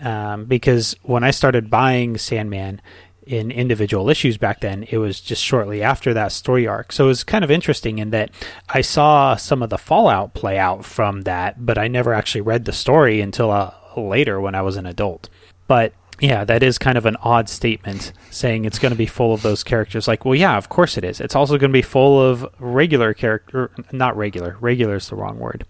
Um, 0.00 0.46
because 0.46 0.96
when 1.02 1.22
I 1.22 1.30
started 1.30 1.70
buying 1.70 2.18
Sandman 2.18 2.82
in 3.24 3.52
individual 3.52 4.10
issues 4.10 4.38
back 4.38 4.58
then, 4.58 4.88
it 4.90 4.98
was 4.98 5.20
just 5.20 5.40
shortly 5.40 5.84
after 5.84 6.14
that 6.14 6.32
story 6.32 6.66
arc. 6.66 6.90
So 6.90 7.04
it 7.04 7.08
was 7.08 7.22
kind 7.22 7.44
of 7.44 7.50
interesting 7.52 8.00
in 8.00 8.10
that 8.10 8.32
I 8.70 8.80
saw 8.80 9.36
some 9.36 9.62
of 9.62 9.70
the 9.70 9.78
fallout 9.78 10.34
play 10.34 10.58
out 10.58 10.84
from 10.84 11.22
that, 11.22 11.64
but 11.64 11.78
I 11.78 11.86
never 11.86 12.12
actually 12.12 12.40
read 12.40 12.64
the 12.64 12.72
story 12.72 13.20
until 13.20 13.52
uh, 13.52 13.72
later 13.96 14.40
when 14.40 14.56
I 14.56 14.62
was 14.62 14.76
an 14.76 14.84
adult. 14.84 15.28
But 15.68 15.92
yeah, 16.20 16.44
that 16.44 16.62
is 16.62 16.78
kind 16.78 16.96
of 16.96 17.06
an 17.06 17.16
odd 17.16 17.48
statement 17.48 18.12
saying 18.30 18.64
it's 18.64 18.78
going 18.78 18.92
to 18.92 18.98
be 18.98 19.06
full 19.06 19.34
of 19.34 19.42
those 19.42 19.62
characters. 19.62 20.08
Like, 20.08 20.24
well, 20.24 20.34
yeah, 20.34 20.56
of 20.56 20.68
course 20.68 20.96
it 20.96 21.04
is. 21.04 21.20
It's 21.20 21.36
also 21.36 21.58
going 21.58 21.70
to 21.70 21.76
be 21.76 21.82
full 21.82 22.20
of 22.20 22.46
regular 22.58 23.12
character, 23.12 23.70
not 23.92 24.16
regular. 24.16 24.56
Regular 24.60 24.96
is 24.96 25.08
the 25.08 25.16
wrong 25.16 25.38
word. 25.38 25.66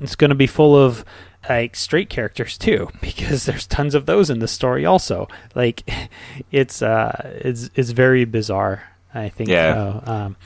It's 0.00 0.14
going 0.14 0.28
to 0.28 0.36
be 0.36 0.46
full 0.46 0.76
of 0.76 1.04
like 1.48 1.74
straight 1.74 2.08
characters 2.08 2.56
too, 2.56 2.90
because 3.00 3.44
there's 3.44 3.66
tons 3.66 3.94
of 3.94 4.06
those 4.06 4.30
in 4.30 4.38
the 4.38 4.48
story 4.48 4.86
also. 4.86 5.28
Like, 5.54 5.88
it's 6.52 6.82
uh, 6.82 7.38
it's 7.42 7.70
it's 7.74 7.90
very 7.90 8.24
bizarre. 8.24 8.84
I 9.12 9.28
think. 9.28 9.50
Yeah. 9.50 10.00
Uh, 10.06 10.12
um, 10.12 10.36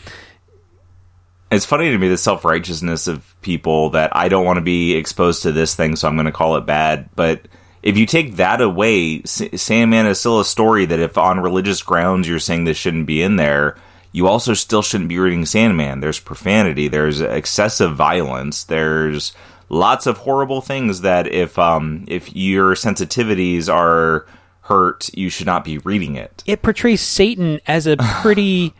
it's 1.50 1.66
funny 1.66 1.90
to 1.90 1.98
me 1.98 2.08
the 2.08 2.16
self 2.16 2.44
righteousness 2.44 3.06
of 3.06 3.36
people 3.42 3.90
that 3.90 4.16
I 4.16 4.28
don't 4.28 4.44
want 4.44 4.56
to 4.56 4.62
be 4.62 4.94
exposed 4.94 5.42
to 5.42 5.52
this 5.52 5.74
thing, 5.74 5.96
so 5.96 6.08
I'm 6.08 6.16
going 6.16 6.26
to 6.26 6.32
call 6.32 6.56
it 6.56 6.66
bad. 6.66 7.10
But 7.14 7.42
if 7.84 7.98
you 7.98 8.06
take 8.06 8.36
that 8.36 8.62
away, 8.62 9.20
S- 9.20 9.42
Sandman 9.62 10.06
is 10.06 10.18
still 10.18 10.40
a 10.40 10.44
story 10.44 10.86
that 10.86 10.98
if 10.98 11.18
on 11.18 11.40
religious 11.40 11.82
grounds 11.82 12.26
you're 12.26 12.38
saying 12.38 12.64
this 12.64 12.78
shouldn't 12.78 13.06
be 13.06 13.22
in 13.22 13.36
there, 13.36 13.76
you 14.10 14.26
also 14.26 14.54
still 14.54 14.80
shouldn't 14.80 15.10
be 15.10 15.18
reading 15.18 15.44
Sandman. 15.44 16.00
There's 16.00 16.18
profanity, 16.18 16.88
there's 16.88 17.20
excessive 17.20 17.94
violence, 17.94 18.64
there's 18.64 19.34
lots 19.68 20.06
of 20.06 20.18
horrible 20.18 20.62
things 20.62 21.02
that 21.02 21.26
if 21.26 21.58
um 21.58 22.04
if 22.08 22.34
your 22.34 22.74
sensitivities 22.74 23.72
are 23.72 24.26
hurt, 24.62 25.10
you 25.14 25.28
should 25.28 25.46
not 25.46 25.62
be 25.62 25.76
reading 25.78 26.16
it. 26.16 26.42
it 26.46 26.62
portrays 26.62 27.02
Satan 27.02 27.60
as 27.66 27.86
a 27.86 27.96
pretty 28.22 28.72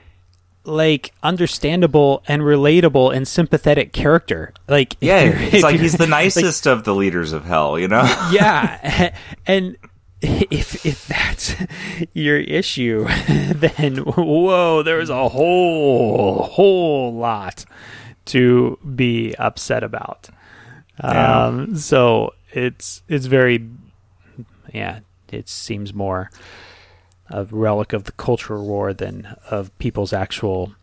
like 0.65 1.13
understandable 1.23 2.23
and 2.27 2.43
relatable 2.43 3.15
and 3.15 3.29
sympathetic 3.29 3.93
character. 3.93 4.53
Like 4.69 4.95
if 5.01 5.03
Yeah, 5.03 5.21
it's 5.23 5.63
like 5.63 5.81
he's 5.81 5.93
the 5.93 5.99
like, 6.05 6.11
nicest 6.11 6.67
of 6.67 6.85
the 6.85 6.95
leaders 6.95 7.33
of 7.33 7.45
hell, 7.45 7.79
you 7.79 7.89
know? 7.89 8.03
yeah, 8.33 9.15
and 9.47 9.77
if 10.21 10.87
if 10.87 11.07
that's 11.07 11.55
your 12.15 12.39
issue, 12.39 13.07
then 13.29 13.99
whoa, 13.99 14.83
there's 14.83 15.11
a 15.11 15.29
whole 15.29 16.43
whole 16.45 17.15
lot 17.15 17.65
to 18.27 18.79
be 18.95 19.35
upset 19.37 19.83
about. 19.85 20.31
Yeah. 21.03 21.47
Um, 21.47 21.77
so 21.77 22.33
it's 22.53 23.03
it's 23.09 23.27
very 23.27 23.69
yeah, 24.73 25.01
it 25.31 25.49
seems 25.49 25.93
more 25.93 26.31
a 27.31 27.45
relic 27.45 27.93
of 27.93 28.05
the 28.05 28.13
cultural 28.13 28.65
war 28.67 28.93
than 28.93 29.37
of 29.51 29.77
people's 29.79 30.13
actual 30.13 30.75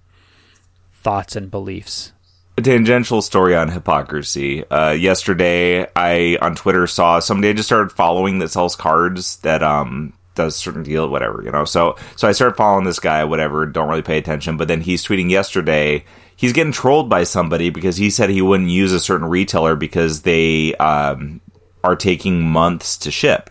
thoughts 1.03 1.35
and 1.35 1.49
beliefs. 1.51 2.11
a 2.57 2.61
tangential 2.61 3.21
story 3.21 3.55
on 3.55 3.69
hypocrisy. 3.69 4.69
Uh, 4.69 4.91
yesterday, 4.91 5.87
I 5.95 6.37
on 6.41 6.55
Twitter 6.55 6.87
saw 6.87 7.19
somebody 7.19 7.49
I 7.49 7.53
just 7.53 7.67
started 7.69 7.91
following 7.91 8.39
that 8.39 8.49
sells 8.49 8.75
cards 8.75 9.37
that 9.37 9.63
um 9.63 10.13
does 10.33 10.55
certain 10.55 10.83
deal, 10.83 11.09
whatever 11.09 11.41
you 11.43 11.51
know. 11.51 11.65
So 11.65 11.95
so 12.15 12.27
I 12.27 12.31
started 12.33 12.55
following 12.55 12.85
this 12.85 12.99
guy, 12.99 13.23
whatever. 13.23 13.65
Don't 13.65 13.89
really 13.89 14.01
pay 14.01 14.17
attention, 14.17 14.57
but 14.57 14.67
then 14.67 14.81
he's 14.81 15.05
tweeting 15.05 15.29
yesterday. 15.29 16.03
He's 16.35 16.53
getting 16.53 16.73
trolled 16.73 17.07
by 17.07 17.23
somebody 17.23 17.69
because 17.69 17.97
he 17.97 18.09
said 18.09 18.31
he 18.31 18.41
wouldn't 18.41 18.69
use 18.69 18.91
a 18.93 18.99
certain 18.99 19.29
retailer 19.29 19.75
because 19.75 20.23
they 20.23 20.73
um, 20.75 21.39
are 21.83 21.95
taking 21.95 22.41
months 22.41 22.97
to 22.97 23.11
ship. 23.11 23.50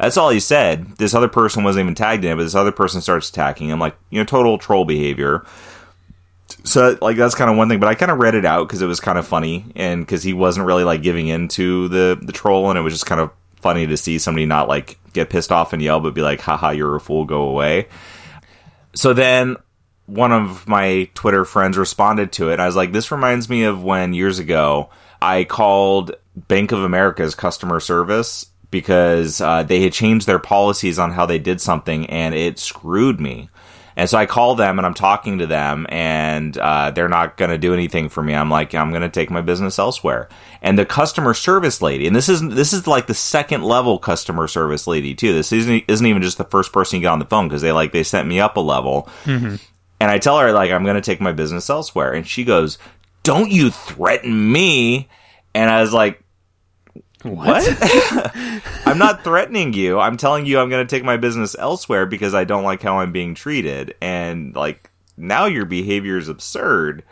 That's 0.00 0.16
all 0.16 0.30
he 0.30 0.40
said. 0.40 0.96
This 0.96 1.14
other 1.14 1.28
person 1.28 1.62
wasn't 1.62 1.84
even 1.84 1.94
tagged 1.94 2.24
in 2.24 2.36
but 2.36 2.44
this 2.44 2.54
other 2.54 2.72
person 2.72 3.00
starts 3.00 3.28
attacking 3.28 3.68
him, 3.68 3.78
like 3.78 3.96
you 4.10 4.18
know, 4.18 4.24
total 4.24 4.58
troll 4.58 4.84
behavior 4.84 5.44
so 6.64 6.98
like 7.00 7.16
that's 7.16 7.34
kind 7.34 7.50
of 7.50 7.56
one 7.56 7.68
thing 7.68 7.80
but 7.80 7.88
i 7.88 7.94
kind 7.94 8.10
of 8.10 8.18
read 8.18 8.34
it 8.34 8.44
out 8.44 8.66
because 8.66 8.82
it 8.82 8.86
was 8.86 9.00
kind 9.00 9.18
of 9.18 9.26
funny 9.26 9.64
and 9.76 10.04
because 10.04 10.22
he 10.22 10.32
wasn't 10.32 10.64
really 10.64 10.84
like 10.84 11.02
giving 11.02 11.28
in 11.28 11.48
to 11.48 11.88
the 11.88 12.18
the 12.22 12.32
troll 12.32 12.68
and 12.70 12.78
it 12.78 12.82
was 12.82 12.92
just 12.92 13.06
kind 13.06 13.20
of 13.20 13.30
funny 13.56 13.86
to 13.86 13.96
see 13.96 14.18
somebody 14.18 14.46
not 14.46 14.68
like 14.68 14.98
get 15.12 15.30
pissed 15.30 15.52
off 15.52 15.72
and 15.72 15.82
yell 15.82 16.00
but 16.00 16.14
be 16.14 16.22
like 16.22 16.40
haha 16.40 16.70
you're 16.70 16.96
a 16.96 17.00
fool 17.00 17.24
go 17.24 17.42
away 17.42 17.86
so 18.94 19.12
then 19.12 19.56
one 20.06 20.32
of 20.32 20.66
my 20.66 21.08
twitter 21.14 21.44
friends 21.44 21.76
responded 21.76 22.32
to 22.32 22.50
it 22.50 22.60
i 22.60 22.66
was 22.66 22.76
like 22.76 22.92
this 22.92 23.10
reminds 23.10 23.48
me 23.48 23.64
of 23.64 23.82
when 23.82 24.14
years 24.14 24.38
ago 24.38 24.88
i 25.20 25.44
called 25.44 26.14
bank 26.34 26.72
of 26.72 26.82
america's 26.82 27.34
customer 27.34 27.80
service 27.80 28.46
because 28.70 29.40
uh, 29.40 29.62
they 29.62 29.82
had 29.82 29.92
changed 29.92 30.26
their 30.26 30.38
policies 30.38 30.98
on 30.98 31.12
how 31.12 31.26
they 31.26 31.38
did 31.38 31.60
something 31.60 32.06
and 32.06 32.34
it 32.34 32.58
screwed 32.58 33.20
me 33.20 33.48
and 34.00 34.08
so 34.08 34.16
I 34.16 34.24
call 34.24 34.54
them 34.54 34.78
and 34.78 34.86
I'm 34.86 34.94
talking 34.94 35.38
to 35.40 35.46
them 35.46 35.86
and 35.90 36.56
uh, 36.56 36.90
they're 36.90 37.08
not 37.08 37.36
going 37.36 37.50
to 37.50 37.58
do 37.58 37.74
anything 37.74 38.08
for 38.08 38.22
me. 38.22 38.34
I'm 38.34 38.50
like, 38.50 38.74
I'm 38.74 38.88
going 38.88 39.02
to 39.02 39.10
take 39.10 39.30
my 39.30 39.42
business 39.42 39.78
elsewhere. 39.78 40.30
And 40.62 40.78
the 40.78 40.86
customer 40.86 41.34
service 41.34 41.82
lady, 41.82 42.06
and 42.06 42.16
this 42.16 42.30
is 42.30 42.40
this 42.48 42.72
is 42.72 42.86
like 42.86 43.08
the 43.08 43.14
second 43.14 43.62
level 43.62 43.98
customer 43.98 44.48
service 44.48 44.86
lady 44.86 45.14
too. 45.14 45.34
This 45.34 45.52
isn't 45.52 45.84
isn't 45.86 46.06
even 46.06 46.22
just 46.22 46.38
the 46.38 46.44
first 46.44 46.72
person 46.72 46.96
you 46.96 47.02
get 47.02 47.08
on 47.08 47.18
the 47.18 47.26
phone 47.26 47.46
because 47.46 47.60
they 47.60 47.72
like 47.72 47.92
they 47.92 48.02
sent 48.02 48.26
me 48.26 48.40
up 48.40 48.56
a 48.56 48.60
level. 48.60 49.06
And 50.00 50.10
I 50.10 50.16
tell 50.16 50.38
her 50.38 50.50
like 50.52 50.70
I'm 50.70 50.84
going 50.84 50.96
to 50.96 51.02
take 51.02 51.20
my 51.20 51.32
business 51.32 51.68
elsewhere, 51.68 52.14
and 52.14 52.26
she 52.26 52.42
goes, 52.42 52.78
"Don't 53.22 53.50
you 53.50 53.70
threaten 53.70 54.50
me?" 54.50 55.10
And 55.54 55.68
I 55.68 55.82
was 55.82 55.92
like, 55.92 56.22
what? 57.22 57.62
I'm 58.86 58.98
not 58.98 59.24
threatening 59.24 59.72
you. 59.72 59.98
I'm 60.00 60.16
telling 60.16 60.46
you 60.46 60.58
I'm 60.58 60.70
going 60.70 60.86
to 60.86 60.96
take 60.96 61.04
my 61.04 61.16
business 61.16 61.54
elsewhere 61.58 62.06
because 62.06 62.34
I 62.34 62.44
don't 62.44 62.64
like 62.64 62.82
how 62.82 62.98
I'm 62.98 63.12
being 63.12 63.34
treated. 63.34 63.94
And 64.00 64.54
like 64.54 64.90
now 65.16 65.44
your 65.46 65.64
behavior 65.66 66.16
is 66.16 66.28
absurd. 66.28 67.02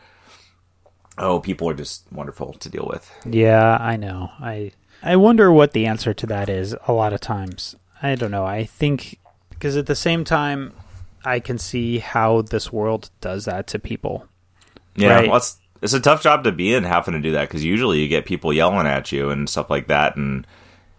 Oh, 1.19 1.41
people 1.41 1.69
are 1.69 1.75
just 1.75 2.05
wonderful 2.13 2.53
to 2.55 2.69
deal 2.69 2.87
with. 2.91 3.11
Yeah, 3.27 3.77
I 3.81 3.97
know. 3.97 4.31
I 4.41 4.73
I 5.03 5.17
wonder 5.17 5.53
what 5.53 5.73
the 5.73 5.87
answer 5.87 6.15
to 6.15 6.27
that 6.27 6.49
is 6.49 6.75
a 6.87 6.93
lot 6.93 7.13
of 7.13 7.21
times. 7.21 7.77
I 8.03 8.15
don't 8.15 8.31
know. 8.31 8.45
I 8.47 8.65
think 8.65 9.19
because 9.51 9.77
at 9.77 9.87
the 9.87 9.97
same 9.97 10.25
time 10.25 10.73
I 11.25 11.41
can 11.41 11.59
see 11.59 11.99
how 11.99 12.43
this 12.43 12.73
world 12.73 13.11
does 13.21 13.45
that 13.47 13.67
to 13.69 13.79
people. 13.79 14.27
Yeah, 14.95 15.15
Right. 15.17 15.29
well, 15.29 15.37
it's, 15.39 15.59
it's 15.81 15.93
a 15.93 16.01
tough 16.01 16.23
job 16.23 16.45
to 16.45 16.53
be 16.53 16.75
in 16.75 16.85
having 16.85 17.15
to 17.15 17.21
do 17.21 17.33
that 17.33 17.49
because 17.49 17.65
usually 17.65 18.01
you 18.01 18.09
get 18.09 18.27
people 18.27 18.53
yelling 18.53 18.87
at 18.87 19.13
you 19.13 19.31
and 19.31 19.49
stuff 19.49 19.71
like 19.71 19.89
that, 19.89 20.17
and 20.17 20.47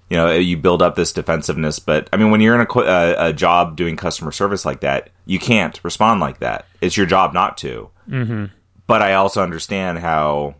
you 0.09 0.17
know 0.17 0.31
you 0.31 0.57
build 0.57 0.81
up 0.81 0.95
this 0.95 1.11
defensiveness. 1.11 1.79
But 1.79 2.09
I 2.13 2.17
mean, 2.17 2.31
when 2.31 2.41
you're 2.41 2.59
in 2.59 2.67
a, 2.69 2.79
a, 2.79 3.29
a 3.29 3.33
job 3.33 3.75
doing 3.75 3.95
customer 3.95 4.31
service 4.31 4.65
like 4.65 4.81
that, 4.81 5.09
you 5.25 5.39
can't 5.39 5.79
respond 5.83 6.19
like 6.19 6.39
that. 6.39 6.65
It's 6.81 6.97
your 6.97 7.05
job 7.05 7.33
not 7.33 7.57
to. 7.59 7.89
Mm-hmm. 8.09 8.45
But 8.87 9.01
I 9.01 9.13
also 9.13 9.43
understand 9.43 9.99
how 9.99 10.55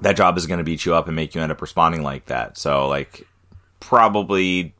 that 0.00 0.16
job 0.16 0.36
is 0.36 0.46
going 0.46 0.58
to 0.58 0.64
beat 0.64 0.84
you 0.84 0.94
up 0.94 1.06
and 1.06 1.14
make 1.14 1.34
you 1.34 1.40
end 1.40 1.52
up 1.52 1.62
responding 1.62 2.02
like 2.02 2.26
that. 2.26 2.58
So 2.58 2.88
like 2.88 3.26
probably 3.78 4.74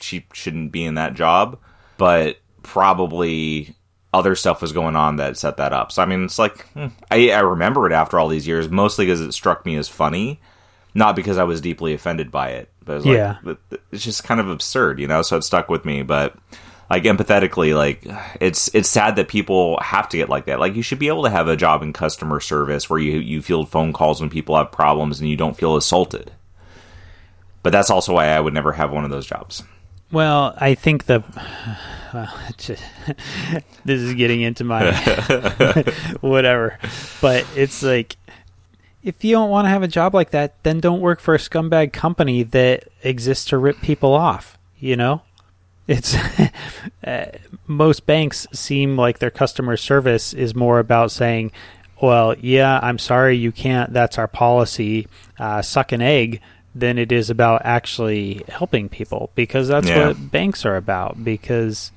she 0.00 0.26
shouldn't 0.32 0.72
be 0.72 0.84
in 0.84 0.94
that 0.94 1.14
job, 1.14 1.58
but 1.98 2.38
probably 2.62 3.75
other 4.14 4.34
stuff 4.34 4.62
was 4.62 4.72
going 4.72 4.96
on 4.96 5.16
that 5.16 5.36
set 5.36 5.56
that 5.58 5.72
up. 5.72 5.92
So 5.92 6.02
I 6.02 6.06
mean, 6.06 6.24
it's 6.24 6.38
like 6.38 6.66
hmm, 6.72 6.86
I, 7.10 7.30
I 7.30 7.40
remember 7.40 7.86
it 7.86 7.92
after 7.92 8.18
all 8.18 8.28
these 8.28 8.46
years, 8.46 8.68
mostly 8.68 9.04
because 9.06 9.20
it 9.20 9.32
struck 9.32 9.66
me 9.66 9.76
as 9.76 9.88
funny, 9.88 10.40
not 10.94 11.16
because 11.16 11.38
I 11.38 11.44
was 11.44 11.60
deeply 11.60 11.92
offended 11.94 12.30
by 12.30 12.50
it. 12.50 12.70
But 12.84 12.92
it 12.92 12.96
was 12.96 13.06
like, 13.06 13.16
Yeah. 13.16 13.36
but 13.42 13.58
it's 13.92 14.04
just 14.04 14.24
kind 14.24 14.40
of 14.40 14.48
absurd, 14.48 15.00
you 15.00 15.06
know. 15.08 15.22
So 15.22 15.36
it 15.36 15.42
stuck 15.42 15.68
with 15.68 15.84
me, 15.84 16.02
but. 16.02 16.36
Like 16.88 17.02
empathetically, 17.02 17.74
like 17.74 18.06
it's 18.40 18.72
it's 18.72 18.88
sad 18.88 19.16
that 19.16 19.26
people 19.26 19.76
have 19.82 20.08
to 20.10 20.18
get 20.18 20.28
like 20.28 20.44
that. 20.44 20.60
Like 20.60 20.76
you 20.76 20.82
should 20.82 21.00
be 21.00 21.08
able 21.08 21.24
to 21.24 21.30
have 21.30 21.48
a 21.48 21.56
job 21.56 21.82
in 21.82 21.92
customer 21.92 22.38
service 22.38 22.88
where 22.88 23.00
you 23.00 23.18
you 23.18 23.42
field 23.42 23.68
phone 23.68 23.92
calls 23.92 24.20
when 24.20 24.30
people 24.30 24.56
have 24.56 24.70
problems 24.70 25.18
and 25.18 25.28
you 25.28 25.34
don't 25.36 25.56
feel 25.56 25.74
assaulted. 25.74 26.30
But 27.64 27.70
that's 27.72 27.90
also 27.90 28.14
why 28.14 28.26
I 28.28 28.38
would 28.38 28.54
never 28.54 28.70
have 28.70 28.92
one 28.92 29.02
of 29.04 29.10
those 29.10 29.26
jobs. 29.26 29.64
Well, 30.12 30.54
I 30.58 30.74
think 30.74 31.06
the 31.06 31.24
well, 32.14 32.32
just- 32.56 32.82
this 33.84 34.00
is 34.00 34.14
getting 34.14 34.40
into 34.42 34.64
my 34.64 34.92
whatever, 36.20 36.78
but 37.20 37.46
it's 37.56 37.82
like 37.82 38.16
if 39.02 39.22
you 39.24 39.32
don't 39.32 39.50
want 39.50 39.66
to 39.66 39.70
have 39.70 39.82
a 39.82 39.88
job 39.88 40.14
like 40.14 40.30
that, 40.30 40.60
then 40.64 40.80
don't 40.80 41.00
work 41.00 41.20
for 41.20 41.34
a 41.34 41.38
scumbag 41.38 41.92
company 41.92 42.42
that 42.42 42.88
exists 43.02 43.44
to 43.46 43.58
rip 43.58 43.80
people 43.80 44.12
off. 44.12 44.58
You 44.78 44.96
know, 44.96 45.22
it's 45.86 46.14
uh, 47.04 47.30
most 47.66 48.06
banks 48.06 48.46
seem 48.52 48.96
like 48.96 49.18
their 49.18 49.30
customer 49.30 49.76
service 49.76 50.32
is 50.32 50.54
more 50.54 50.78
about 50.78 51.10
saying, 51.10 51.50
"Well, 52.00 52.36
yeah, 52.38 52.78
I'm 52.82 52.98
sorry, 52.98 53.36
you 53.36 53.52
can't. 53.52 53.92
That's 53.92 54.18
our 54.18 54.28
policy. 54.28 55.08
Uh, 55.38 55.62
suck 55.62 55.92
an 55.92 56.02
egg." 56.02 56.40
Than 56.78 56.98
it 56.98 57.10
is 57.10 57.30
about 57.30 57.62
actually 57.64 58.44
helping 58.48 58.90
people 58.90 59.30
because 59.34 59.68
that's 59.68 59.88
Yeah. 59.88 60.08
what 60.08 60.30
banks 60.30 60.66
are 60.66 60.76
about 60.76 61.24
because 61.24 61.90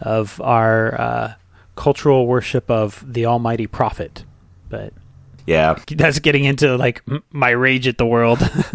of 0.00 0.40
our 0.42 1.00
uh, 1.00 1.32
cultural 1.74 2.26
worship 2.26 2.70
of 2.70 3.02
the 3.10 3.24
almighty 3.24 3.66
profit. 3.66 4.24
But 4.68 4.92
Yeah, 5.46 5.78
that's 5.88 6.18
getting 6.18 6.44
into 6.44 6.76
like 6.76 7.02
m- 7.08 7.22
my 7.32 7.48
rage 7.50 7.88
at 7.88 7.96
the 7.96 8.04
world. 8.04 8.40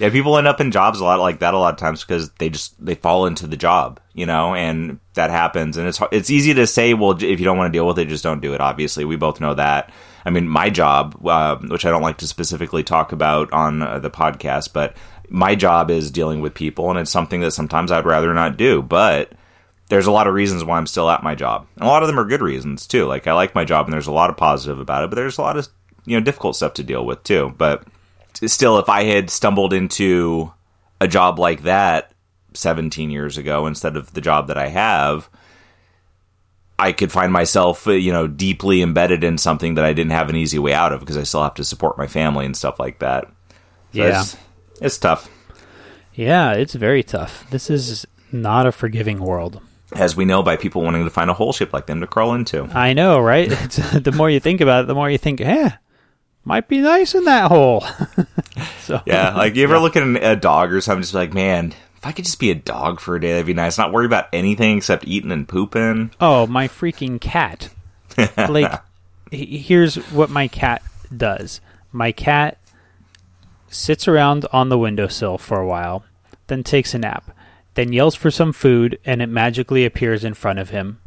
yeah. 0.00 0.10
People 0.10 0.36
end 0.38 0.48
up 0.48 0.60
in 0.60 0.72
jobs 0.72 0.98
a 1.00 1.04
lot 1.04 1.20
like 1.20 1.38
that 1.38 1.54
a 1.54 1.58
lot 1.58 1.74
of 1.74 1.78
times 1.78 2.02
because 2.04 2.30
they 2.38 2.50
just 2.50 2.74
they 2.84 2.96
fall 2.96 3.26
into 3.26 3.46
the 3.46 3.56
job, 3.56 4.00
you 4.14 4.26
know, 4.26 4.54
and 4.56 4.98
that 5.14 5.30
happens. 5.30 5.76
And 5.76 5.86
it's 5.86 6.00
it's 6.10 6.30
easy 6.30 6.52
to 6.54 6.66
say, 6.66 6.94
well, 6.94 7.12
if 7.12 7.38
you 7.38 7.44
don't 7.44 7.58
want 7.58 7.72
to 7.72 7.76
deal 7.76 7.86
with 7.86 7.98
it, 8.00 8.08
just 8.08 8.24
don't 8.24 8.40
do 8.40 8.54
it. 8.54 8.60
Obviously, 8.60 9.04
we 9.04 9.14
both 9.14 9.40
know 9.40 9.54
that. 9.54 9.92
I 10.24 10.30
mean, 10.30 10.48
my 10.48 10.70
job, 10.70 11.20
uh, 11.26 11.56
which 11.56 11.86
I 11.86 11.90
don't 11.90 12.02
like 12.02 12.18
to 12.18 12.26
specifically 12.26 12.82
talk 12.82 13.12
about 13.12 13.52
on 13.52 13.82
uh, 13.82 13.98
the 13.98 14.10
podcast, 14.10 14.72
but 14.72 14.96
my 15.28 15.54
job 15.54 15.90
is 15.90 16.10
dealing 16.10 16.40
with 16.40 16.54
people, 16.54 16.90
and 16.90 16.98
it's 16.98 17.10
something 17.10 17.40
that 17.40 17.52
sometimes 17.52 17.92
I'd 17.92 18.06
rather 18.06 18.32
not 18.34 18.56
do. 18.56 18.82
But 18.82 19.32
there's 19.88 20.06
a 20.06 20.12
lot 20.12 20.26
of 20.26 20.34
reasons 20.34 20.64
why 20.64 20.78
I'm 20.78 20.86
still 20.86 21.10
at 21.10 21.22
my 21.22 21.34
job. 21.34 21.66
And 21.76 21.84
a 21.84 21.88
lot 21.88 22.02
of 22.02 22.08
them 22.08 22.18
are 22.18 22.24
good 22.24 22.42
reasons 22.42 22.86
too. 22.86 23.06
Like 23.06 23.26
I 23.26 23.32
like 23.32 23.54
my 23.54 23.64
job, 23.64 23.86
and 23.86 23.92
there's 23.92 24.06
a 24.06 24.12
lot 24.12 24.30
of 24.30 24.36
positive 24.36 24.78
about 24.78 25.04
it. 25.04 25.10
But 25.10 25.16
there's 25.16 25.38
a 25.38 25.42
lot 25.42 25.56
of 25.56 25.68
you 26.04 26.18
know 26.18 26.24
difficult 26.24 26.56
stuff 26.56 26.74
to 26.74 26.82
deal 26.82 27.04
with 27.04 27.22
too. 27.24 27.54
But 27.56 27.84
still, 28.34 28.78
if 28.78 28.88
I 28.88 29.04
had 29.04 29.30
stumbled 29.30 29.72
into 29.72 30.52
a 31.00 31.08
job 31.08 31.38
like 31.38 31.62
that 31.62 32.12
17 32.54 33.10
years 33.10 33.38
ago 33.38 33.66
instead 33.66 33.96
of 33.96 34.12
the 34.14 34.20
job 34.20 34.48
that 34.48 34.58
I 34.58 34.68
have, 34.68 35.28
I 36.78 36.92
could 36.92 37.10
find 37.10 37.32
myself, 37.32 37.86
uh, 37.88 37.92
you 37.92 38.12
know, 38.12 38.26
deeply 38.28 38.82
embedded 38.82 39.24
in 39.24 39.36
something 39.38 39.74
that 39.74 39.84
I 39.84 39.92
didn't 39.92 40.12
have 40.12 40.28
an 40.30 40.36
easy 40.36 40.58
way 40.58 40.72
out 40.74 40.92
of 40.92 41.00
because 41.00 41.16
I 41.16 41.24
still 41.24 41.42
have 41.42 41.54
to 41.54 41.64
support 41.64 41.98
my 41.98 42.06
family 42.06 42.46
and 42.46 42.56
stuff 42.56 42.78
like 42.78 43.00
that. 43.00 43.24
So 43.92 44.04
Yeah. 44.04 44.20
it's, 44.20 44.36
it's 44.80 44.98
tough. 44.98 45.28
Yeah, 46.14 46.52
it's 46.52 46.74
very 46.74 47.02
tough. 47.02 47.48
This 47.50 47.68
is 47.70 48.06
not 48.32 48.66
a 48.66 48.72
forgiving 48.72 49.18
world. 49.20 49.60
As 49.94 50.14
we 50.16 50.24
know 50.24 50.42
by 50.42 50.56
people 50.56 50.82
wanting 50.82 51.04
to 51.04 51.10
find 51.10 51.30
a 51.30 51.34
hole 51.34 51.52
shaped 51.52 51.72
like 51.72 51.86
them 51.86 52.00
to 52.00 52.06
crawl 52.06 52.34
into. 52.34 52.64
I 52.74 52.92
know, 52.92 53.18
right? 53.18 53.50
It's, 53.64 53.76
the 53.76 54.12
more 54.12 54.28
you 54.30 54.38
think 54.40 54.60
about 54.60 54.84
it, 54.84 54.86
the 54.86 54.94
more 54.94 55.10
you 55.10 55.18
think, 55.18 55.40
eh, 55.40 55.70
might 56.44 56.68
be 56.68 56.78
nice 56.80 57.14
in 57.14 57.24
that 57.24 57.48
hole. 57.50 57.84
so 58.82 59.00
Yeah, 59.06 59.34
like 59.34 59.56
you 59.56 59.64
ever 59.64 59.78
look 59.78 59.96
at 59.96 60.02
an, 60.02 60.16
a 60.16 60.36
dog 60.36 60.72
or 60.72 60.80
something, 60.80 61.02
just 61.02 61.14
like, 61.14 61.32
man, 61.34 61.74
if 61.98 62.06
I 62.06 62.12
could 62.12 62.24
just 62.24 62.38
be 62.38 62.50
a 62.50 62.54
dog 62.54 63.00
for 63.00 63.16
a 63.16 63.20
day, 63.20 63.32
that'd 63.32 63.46
be 63.46 63.54
nice. 63.54 63.76
Not 63.76 63.92
worry 63.92 64.06
about 64.06 64.28
anything 64.32 64.78
except 64.78 65.06
eating 65.06 65.32
and 65.32 65.48
pooping. 65.48 66.12
Oh, 66.20 66.46
my 66.46 66.68
freaking 66.68 67.20
cat. 67.20 67.70
like, 68.36 68.80
here's 69.32 69.96
what 70.10 70.30
my 70.30 70.48
cat 70.48 70.82
does 71.14 71.60
my 71.90 72.12
cat 72.12 72.58
sits 73.68 74.06
around 74.06 74.46
on 74.52 74.68
the 74.68 74.78
windowsill 74.78 75.38
for 75.38 75.58
a 75.58 75.66
while, 75.66 76.04
then 76.46 76.62
takes 76.62 76.94
a 76.94 76.98
nap, 76.98 77.36
then 77.74 77.92
yells 77.92 78.14
for 78.14 78.30
some 78.30 78.52
food, 78.52 78.98
and 79.04 79.20
it 79.20 79.26
magically 79.26 79.84
appears 79.84 80.24
in 80.24 80.34
front 80.34 80.58
of 80.58 80.70
him. 80.70 81.00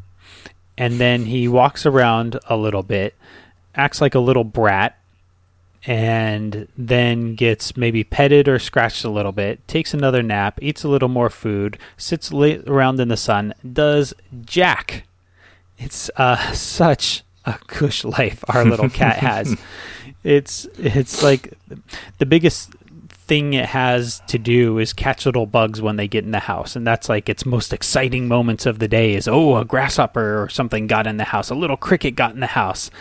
And 0.78 1.00
then 1.00 1.26
he 1.26 1.48
walks 1.48 1.86
around 1.86 2.40
a 2.48 2.58
little 2.58 2.84
bit, 2.84 3.16
acts 3.76 4.02
like 4.02 4.16
a 4.16 4.20
little 4.20 4.44
brat, 4.44 4.98
and 5.86 6.68
then 6.78 7.36
gets 7.36 7.76
maybe 7.76 8.04
petted 8.04 8.48
or 8.48 8.60
scratched 8.60 9.04
a 9.04 9.10
little 9.10 9.32
bit, 9.32 9.68
takes 9.68 9.94
another 9.94 10.22
nap, 10.22 10.60
eats 10.62 10.84
a 10.84 10.88
little 10.88 11.10
more 11.10 11.30
food, 11.30 11.78
sits 11.98 12.32
late 12.32 12.68
around 12.68 13.00
in 13.00 13.08
the 13.08 13.18
sun, 13.18 13.54
does 13.72 14.14
jack. 14.46 15.06
It's 15.78 16.10
uh, 16.16 16.52
such 16.54 17.24
a 17.46 17.58
cush 17.68 18.04
life 18.04 18.44
our 18.50 18.64
little 18.64 18.90
cat 18.90 19.18
has. 19.18 19.58
It's 20.24 20.68
it's 20.78 21.24
like 21.24 21.54
the 22.20 22.26
biggest 22.28 22.72
thing 23.10 23.54
it 23.54 23.66
has 23.66 24.22
to 24.28 24.38
do 24.38 24.78
is 24.78 24.94
catch 24.94 25.26
little 25.26 25.46
bugs 25.46 25.82
when 25.82 25.96
they 25.96 26.08
get 26.08 26.26
in 26.26 26.32
the 26.32 26.40
house 26.40 26.76
and 26.76 26.86
that's 26.86 27.08
like 27.08 27.30
its 27.30 27.46
most 27.46 27.72
exciting 27.72 28.28
moments 28.28 28.66
of 28.66 28.80
the 28.80 28.90
day 28.90 29.14
is 29.14 29.26
oh 29.26 29.56
a 29.56 29.64
grasshopper 29.64 30.44
or 30.44 30.50
something 30.50 30.86
got 30.86 31.08
in 31.08 31.16
the 31.16 31.24
house 31.24 31.50
a 31.50 31.56
little 31.56 31.78
cricket 31.78 32.14
got 32.14 32.34
in 32.34 32.42
the 32.42 32.48
house 32.48 32.92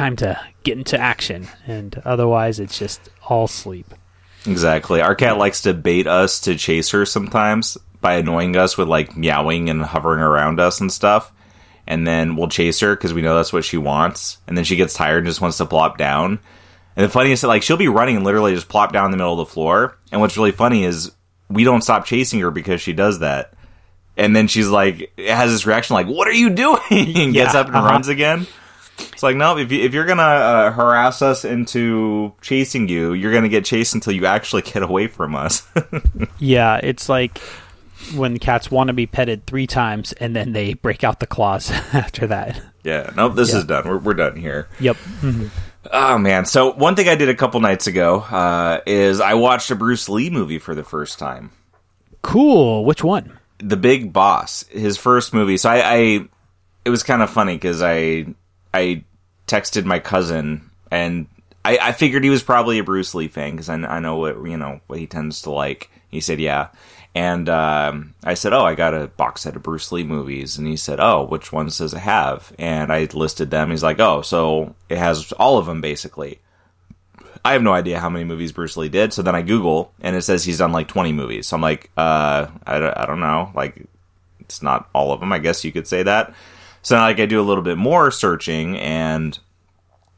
time 0.00 0.16
to 0.16 0.40
get 0.62 0.76
into 0.78 0.98
action 0.98 1.48
and 1.66 2.00
otherwise 2.04 2.58
it's 2.58 2.78
just 2.78 3.08
all 3.28 3.46
sleep 3.46 3.94
Exactly. 4.46 5.00
Our 5.00 5.14
cat 5.14 5.38
likes 5.38 5.62
to 5.62 5.74
bait 5.74 6.06
us 6.06 6.40
to 6.40 6.56
chase 6.56 6.90
her 6.90 7.04
sometimes 7.04 7.76
by 8.00 8.14
annoying 8.14 8.56
us 8.56 8.78
with 8.78 8.88
like 8.88 9.16
meowing 9.16 9.68
and 9.68 9.82
hovering 9.82 10.22
around 10.22 10.60
us 10.60 10.80
and 10.80 10.90
stuff. 10.90 11.32
And 11.86 12.06
then 12.06 12.36
we'll 12.36 12.48
chase 12.48 12.80
her 12.80 12.94
because 12.94 13.12
we 13.12 13.22
know 13.22 13.36
that's 13.36 13.52
what 13.52 13.64
she 13.64 13.76
wants. 13.76 14.38
And 14.46 14.56
then 14.56 14.64
she 14.64 14.76
gets 14.76 14.94
tired 14.94 15.18
and 15.18 15.26
just 15.26 15.40
wants 15.40 15.58
to 15.58 15.66
plop 15.66 15.98
down. 15.98 16.38
And 16.96 17.04
the 17.04 17.10
funniest 17.10 17.42
is 17.42 17.48
like 17.48 17.62
she'll 17.62 17.76
be 17.76 17.88
running 17.88 18.16
and 18.16 18.24
literally 18.24 18.54
just 18.54 18.68
plop 18.68 18.92
down 18.92 19.06
in 19.06 19.10
the 19.10 19.16
middle 19.16 19.38
of 19.38 19.46
the 19.48 19.52
floor. 19.52 19.98
And 20.12 20.20
what's 20.20 20.36
really 20.36 20.52
funny 20.52 20.84
is 20.84 21.12
we 21.48 21.64
don't 21.64 21.82
stop 21.82 22.04
chasing 22.04 22.40
her 22.40 22.50
because 22.50 22.80
she 22.80 22.92
does 22.92 23.18
that. 23.20 23.54
And 24.16 24.34
then 24.34 24.48
she's 24.48 24.68
like, 24.68 25.12
has 25.18 25.50
this 25.50 25.64
reaction 25.66 25.94
like, 25.94 26.06
"What 26.06 26.28
are 26.28 26.32
you 26.32 26.50
doing?" 26.50 26.80
and 26.90 27.32
gets 27.32 27.54
up 27.54 27.68
and 27.68 27.76
uh-huh. 27.76 27.86
runs 27.86 28.08
again. 28.08 28.46
It's 29.12 29.22
like, 29.22 29.36
no, 29.36 29.56
if, 29.58 29.70
you, 29.72 29.82
if 29.82 29.92
you're 29.94 30.06
gonna 30.06 30.22
uh, 30.22 30.70
harass 30.72 31.22
us 31.22 31.44
into 31.44 32.32
chasing 32.40 32.88
you, 32.88 33.12
you're 33.12 33.32
gonna 33.32 33.48
get 33.48 33.64
chased 33.64 33.94
until 33.94 34.12
you 34.14 34.26
actually 34.26 34.62
get 34.62 34.82
away 34.82 35.06
from 35.06 35.34
us. 35.34 35.66
yeah 36.38 36.76
it's 36.82 37.08
like 37.08 37.38
when 38.14 38.38
cats 38.38 38.70
want 38.70 38.88
to 38.88 38.94
be 38.94 39.06
petted 39.06 39.44
three 39.46 39.66
times 39.66 40.12
and 40.14 40.34
then 40.34 40.52
they 40.52 40.72
break 40.74 41.04
out 41.04 41.20
the 41.20 41.26
claws 41.26 41.70
after 41.92 42.26
that 42.28 42.60
yeah, 42.82 43.10
nope, 43.14 43.34
this 43.34 43.52
Yeah. 43.52 43.58
is 43.58 43.64
done. 43.64 43.86
We're, 43.86 43.98
we're 43.98 44.14
done 44.14 44.36
here. 44.36 44.68
yep 44.80 44.96
Oh 45.92 46.18
man, 46.18 46.44
so 46.46 46.72
one 46.72 46.94
thing 46.96 47.08
I 47.08 47.14
did 47.14 47.28
a 47.28 47.34
couple 47.34 47.60
nights 47.60 47.86
ago 47.86 48.20
uh, 48.20 48.80
is 48.86 49.20
I 49.20 49.34
watched 49.34 49.70
a 49.70 49.74
Bruce 49.74 50.08
Lee 50.08 50.30
movie 50.30 50.58
for 50.58 50.74
the 50.74 50.84
first 50.84 51.18
time. 51.18 51.50
cool 52.22 52.84
which 52.84 53.02
one 53.04 53.38
The 53.58 53.76
Big 53.76 54.12
Boss, 54.12 54.64
his 54.70 54.96
first 54.96 55.32
movie. 55.34 55.56
So 55.56 55.68
I, 55.70 55.82
I 55.94 56.28
it 56.84 56.90
was 56.90 57.02
kind 57.02 57.22
of 57.22 57.28
funny 57.30 57.54
because 57.54 57.82
I 57.82 58.26
I 58.72 59.04
texted 59.46 59.84
my 59.84 59.98
cousin 59.98 60.70
and 60.90 61.26
I, 61.64 61.78
I 61.80 61.92
figured 61.92 62.24
he 62.24 62.30
was 62.30 62.42
probably 62.42 62.78
a 62.78 62.84
Bruce 62.84 63.14
Lee 63.14 63.28
fan 63.28 63.52
because 63.52 63.68
I, 63.68 63.74
I 63.74 64.00
know 64.00 64.16
what 64.16 64.36
you 64.44 64.56
know 64.56 64.80
what 64.86 64.98
he 64.98 65.06
tends 65.06 65.42
to 65.42 65.50
like. 65.50 65.90
He 66.08 66.20
said, 66.20 66.40
"Yeah," 66.40 66.68
and 67.14 67.48
um, 67.48 68.14
I 68.24 68.34
said, 68.34 68.52
"Oh, 68.52 68.64
I 68.64 68.74
got 68.74 68.94
a 68.94 69.08
box 69.08 69.42
set 69.42 69.56
of 69.56 69.62
Bruce 69.62 69.92
Lee 69.92 70.04
movies," 70.04 70.56
and 70.56 70.66
he 70.66 70.76
said, 70.76 71.00
"Oh, 71.00 71.24
which 71.24 71.52
ones 71.52 71.78
does 71.78 71.92
it 71.92 71.98
have?" 71.98 72.52
And 72.58 72.92
I 72.92 73.08
listed 73.12 73.50
them. 73.50 73.70
He's 73.70 73.82
like, 73.82 74.00
"Oh, 74.00 74.22
so 74.22 74.74
it 74.88 74.98
has 74.98 75.32
all 75.32 75.58
of 75.58 75.66
them 75.66 75.80
basically." 75.80 76.40
I 77.42 77.52
have 77.52 77.62
no 77.62 77.72
idea 77.72 78.00
how 78.00 78.10
many 78.10 78.24
movies 78.24 78.52
Bruce 78.52 78.76
Lee 78.76 78.90
did. 78.90 79.14
So 79.14 79.22
then 79.22 79.34
I 79.34 79.40
Google 79.40 79.92
and 80.02 80.14
it 80.14 80.20
says 80.22 80.44
he's 80.44 80.58
done 80.58 80.72
like 80.72 80.88
20 80.88 81.14
movies. 81.14 81.46
So 81.46 81.56
I'm 81.56 81.62
like, 81.62 81.90
uh, 81.96 82.48
I, 82.66 83.02
I 83.02 83.06
don't 83.06 83.20
know. 83.20 83.50
Like, 83.54 83.86
it's 84.40 84.62
not 84.62 84.90
all 84.92 85.10
of 85.10 85.20
them. 85.20 85.32
I 85.32 85.38
guess 85.38 85.64
you 85.64 85.72
could 85.72 85.86
say 85.86 86.02
that. 86.02 86.34
So 86.82 86.96
now, 86.96 87.02
like, 87.02 87.20
I 87.20 87.26
do 87.26 87.40
a 87.40 87.42
little 87.42 87.62
bit 87.62 87.76
more 87.76 88.10
searching 88.10 88.78
and 88.78 89.38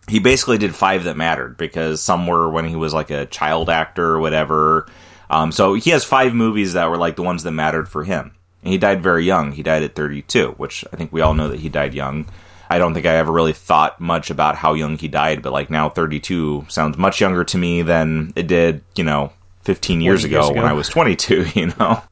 he 0.08 0.18
basically 0.18 0.58
did 0.58 0.74
five 0.74 1.04
that 1.04 1.16
mattered 1.16 1.56
because 1.56 2.02
some 2.02 2.26
were 2.26 2.50
when 2.50 2.66
he 2.66 2.76
was 2.76 2.92
like 2.92 3.10
a 3.10 3.26
child 3.26 3.70
actor 3.70 4.04
or 4.04 4.20
whatever. 4.20 4.86
Um, 5.30 5.52
so 5.52 5.74
he 5.74 5.90
has 5.90 6.04
five 6.04 6.34
movies 6.34 6.74
that 6.74 6.90
were 6.90 6.96
like 6.96 7.16
the 7.16 7.22
ones 7.22 7.42
that 7.42 7.52
mattered 7.52 7.88
for 7.88 8.04
him. 8.04 8.32
And 8.62 8.72
he 8.72 8.78
died 8.78 9.02
very 9.02 9.24
young. 9.24 9.52
He 9.52 9.62
died 9.62 9.82
at 9.82 9.94
32, 9.94 10.52
which 10.56 10.84
I 10.92 10.96
think 10.96 11.12
we 11.12 11.20
all 11.20 11.34
know 11.34 11.48
that 11.48 11.60
he 11.60 11.68
died 11.68 11.94
young. 11.94 12.26
I 12.70 12.78
don't 12.78 12.94
think 12.94 13.06
I 13.06 13.16
ever 13.16 13.32
really 13.32 13.52
thought 13.52 14.00
much 14.00 14.30
about 14.30 14.56
how 14.56 14.74
young 14.74 14.96
he 14.96 15.08
died, 15.08 15.42
but 15.42 15.52
like 15.52 15.68
now 15.68 15.88
32 15.88 16.66
sounds 16.68 16.96
much 16.96 17.20
younger 17.20 17.44
to 17.44 17.58
me 17.58 17.82
than 17.82 18.32
it 18.34 18.46
did, 18.46 18.82
you 18.96 19.04
know, 19.04 19.32
15 19.62 20.00
years 20.00 20.24
ago, 20.24 20.36
years 20.36 20.48
ago. 20.48 20.56
when 20.56 20.66
I 20.66 20.72
was 20.72 20.88
22, 20.88 21.46
you 21.54 21.72
know? 21.78 22.02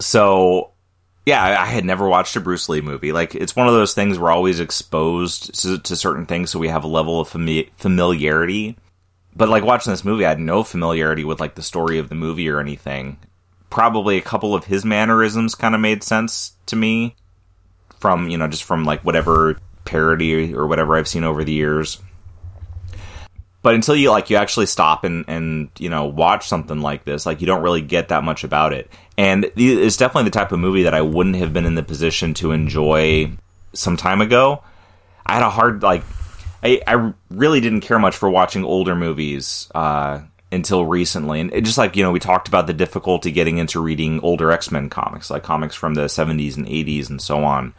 So, 0.00 0.70
yeah, 1.28 1.60
I 1.60 1.66
had 1.66 1.84
never 1.84 2.08
watched 2.08 2.36
a 2.36 2.40
Bruce 2.40 2.70
Lee 2.70 2.80
movie. 2.80 3.12
Like, 3.12 3.34
it's 3.34 3.54
one 3.54 3.68
of 3.68 3.74
those 3.74 3.92
things 3.92 4.18
we're 4.18 4.30
always 4.30 4.60
exposed 4.60 5.60
to, 5.60 5.76
to 5.76 5.94
certain 5.94 6.24
things, 6.24 6.48
so 6.48 6.58
we 6.58 6.68
have 6.68 6.84
a 6.84 6.88
level 6.88 7.20
of 7.20 7.28
fami- 7.28 7.68
familiarity. 7.76 8.78
But 9.36 9.50
like 9.50 9.62
watching 9.62 9.92
this 9.92 10.06
movie, 10.06 10.24
I 10.24 10.30
had 10.30 10.40
no 10.40 10.64
familiarity 10.64 11.24
with 11.24 11.38
like 11.38 11.54
the 11.54 11.62
story 11.62 11.98
of 11.98 12.08
the 12.08 12.14
movie 12.14 12.48
or 12.48 12.60
anything. 12.60 13.18
Probably 13.68 14.16
a 14.16 14.22
couple 14.22 14.54
of 14.54 14.64
his 14.64 14.86
mannerisms 14.86 15.54
kind 15.54 15.74
of 15.74 15.82
made 15.82 16.02
sense 16.02 16.52
to 16.64 16.76
me 16.76 17.14
from, 18.00 18.30
you 18.30 18.38
know, 18.38 18.48
just 18.48 18.64
from 18.64 18.86
like 18.86 19.04
whatever 19.04 19.58
parody 19.84 20.54
or 20.54 20.66
whatever 20.66 20.96
I've 20.96 21.08
seen 21.08 21.24
over 21.24 21.44
the 21.44 21.52
years. 21.52 22.00
But 23.60 23.74
until 23.74 23.96
you 23.96 24.10
like 24.10 24.30
you 24.30 24.36
actually 24.36 24.66
stop 24.66 25.04
and 25.04 25.24
and 25.26 25.70
you 25.78 25.90
know 25.90 26.06
watch 26.06 26.46
something 26.46 26.80
like 26.80 27.04
this, 27.04 27.26
like 27.26 27.40
you 27.40 27.46
don't 27.46 27.62
really 27.62 27.82
get 27.82 28.08
that 28.08 28.24
much 28.24 28.44
about 28.44 28.72
it. 28.72 28.90
And 29.16 29.50
it's 29.56 29.96
definitely 29.96 30.24
the 30.24 30.38
type 30.38 30.52
of 30.52 30.60
movie 30.60 30.84
that 30.84 30.94
I 30.94 31.02
wouldn't 31.02 31.36
have 31.36 31.52
been 31.52 31.66
in 31.66 31.74
the 31.74 31.82
position 31.82 32.34
to 32.34 32.52
enjoy 32.52 33.32
some 33.72 33.96
time 33.96 34.20
ago. 34.20 34.62
I 35.26 35.34
had 35.34 35.42
a 35.42 35.50
hard 35.50 35.82
like 35.82 36.04
I, 36.62 36.80
I 36.86 37.12
really 37.30 37.60
didn't 37.60 37.82
care 37.82 37.98
much 37.98 38.16
for 38.16 38.30
watching 38.30 38.64
older 38.64 38.96
movies 38.96 39.70
uh, 39.74 40.20
until 40.50 40.84
recently, 40.84 41.40
and 41.40 41.64
just 41.64 41.78
like 41.78 41.96
you 41.96 42.02
know 42.02 42.10
we 42.10 42.20
talked 42.20 42.48
about 42.48 42.66
the 42.66 42.72
difficulty 42.72 43.30
getting 43.30 43.58
into 43.58 43.80
reading 43.80 44.20
older 44.20 44.50
X 44.50 44.70
Men 44.70 44.88
comics, 44.88 45.30
like 45.30 45.42
comics 45.42 45.74
from 45.74 45.94
the 45.94 46.08
seventies 46.08 46.56
and 46.56 46.68
eighties 46.68 47.10
and 47.10 47.20
so 47.20 47.44
on. 47.44 47.74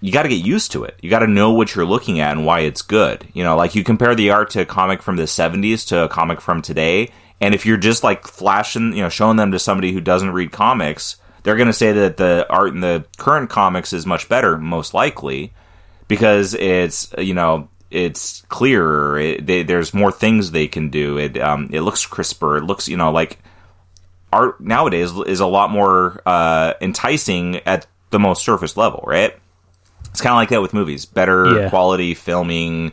You 0.00 0.12
got 0.12 0.24
to 0.24 0.28
get 0.28 0.44
used 0.44 0.72
to 0.72 0.84
it. 0.84 0.98
You 1.02 1.10
got 1.10 1.20
to 1.20 1.26
know 1.26 1.52
what 1.52 1.74
you're 1.74 1.86
looking 1.86 2.20
at 2.20 2.36
and 2.36 2.46
why 2.46 2.60
it's 2.60 2.82
good. 2.82 3.26
You 3.32 3.44
know, 3.44 3.56
like 3.56 3.74
you 3.74 3.84
compare 3.84 4.14
the 4.14 4.30
art 4.30 4.50
to 4.50 4.62
a 4.62 4.66
comic 4.66 5.02
from 5.02 5.16
the 5.16 5.26
seventies 5.26 5.84
to 5.86 6.04
a 6.04 6.08
comic 6.08 6.40
from 6.40 6.62
today, 6.62 7.10
and 7.40 7.54
if 7.54 7.66
you're 7.66 7.76
just 7.76 8.04
like 8.04 8.26
flashing, 8.26 8.94
you 8.94 9.02
know, 9.02 9.08
showing 9.08 9.36
them 9.36 9.52
to 9.52 9.58
somebody 9.58 9.92
who 9.92 10.00
doesn't 10.00 10.32
read 10.32 10.52
comics, 10.52 11.16
they're 11.42 11.56
going 11.56 11.66
to 11.66 11.72
say 11.72 11.92
that 11.92 12.16
the 12.16 12.46
art 12.50 12.72
in 12.72 12.80
the 12.80 13.04
current 13.18 13.50
comics 13.50 13.92
is 13.92 14.06
much 14.06 14.28
better, 14.28 14.58
most 14.58 14.94
likely 14.94 15.52
because 16.08 16.54
it's 16.54 17.12
you 17.18 17.34
know 17.34 17.68
it's 17.90 18.42
clearer. 18.42 19.18
It, 19.18 19.46
they, 19.46 19.62
there's 19.62 19.94
more 19.94 20.12
things 20.12 20.50
they 20.50 20.68
can 20.68 20.90
do. 20.90 21.18
It 21.18 21.38
um, 21.38 21.70
it 21.72 21.80
looks 21.82 22.04
crisper. 22.06 22.56
It 22.56 22.64
looks 22.64 22.88
you 22.88 22.96
know 22.96 23.12
like 23.12 23.38
art 24.32 24.60
nowadays 24.60 25.12
is 25.26 25.40
a 25.40 25.46
lot 25.46 25.70
more 25.70 26.20
uh, 26.26 26.74
enticing 26.80 27.56
at 27.66 27.86
the 28.10 28.18
most 28.18 28.44
surface 28.44 28.76
level, 28.76 29.04
right? 29.06 29.34
It's 30.16 30.22
kind 30.22 30.32
of 30.32 30.36
like 30.38 30.48
that 30.48 30.62
with 30.62 30.72
movies. 30.72 31.04
Better 31.04 31.46
Yeah. 31.60 31.68
quality 31.68 32.14
filming, 32.14 32.92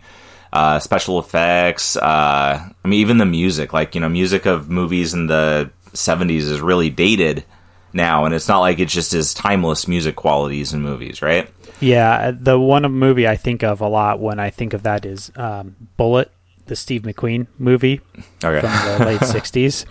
uh, 0.51 0.79
special 0.79 1.19
effects. 1.19 1.95
Uh, 1.95 2.59
I 2.83 2.87
mean, 2.87 2.99
even 2.99 3.17
the 3.17 3.25
music, 3.25 3.71
like 3.71 3.95
you 3.95 4.01
know, 4.01 4.09
music 4.09 4.45
of 4.45 4.69
movies 4.69 5.13
in 5.13 5.27
the 5.27 5.71
'70s 5.93 6.41
is 6.49 6.59
really 6.59 6.89
dated 6.89 7.45
now, 7.93 8.25
and 8.25 8.35
it's 8.35 8.49
not 8.49 8.59
like 8.59 8.79
it's 8.79 8.91
just 8.93 9.13
as 9.13 9.33
timeless 9.33 9.87
music 9.87 10.17
qualities 10.17 10.73
in 10.73 10.81
movies, 10.81 11.21
right? 11.21 11.49
Yeah, 11.79 12.31
the 12.37 12.59
one 12.59 12.83
movie 12.91 13.25
I 13.27 13.37
think 13.37 13.63
of 13.63 13.79
a 13.79 13.87
lot 13.87 14.19
when 14.19 14.37
I 14.39 14.49
think 14.49 14.73
of 14.73 14.83
that 14.83 15.05
is 15.05 15.31
um, 15.37 15.75
Bullitt, 15.97 16.29
the 16.65 16.75
Steve 16.75 17.03
McQueen 17.03 17.47
movie 17.57 18.01
Okay. 18.43 18.59
from 18.59 18.99
the 18.99 19.05
late 19.05 19.21
'60s, 19.35 19.85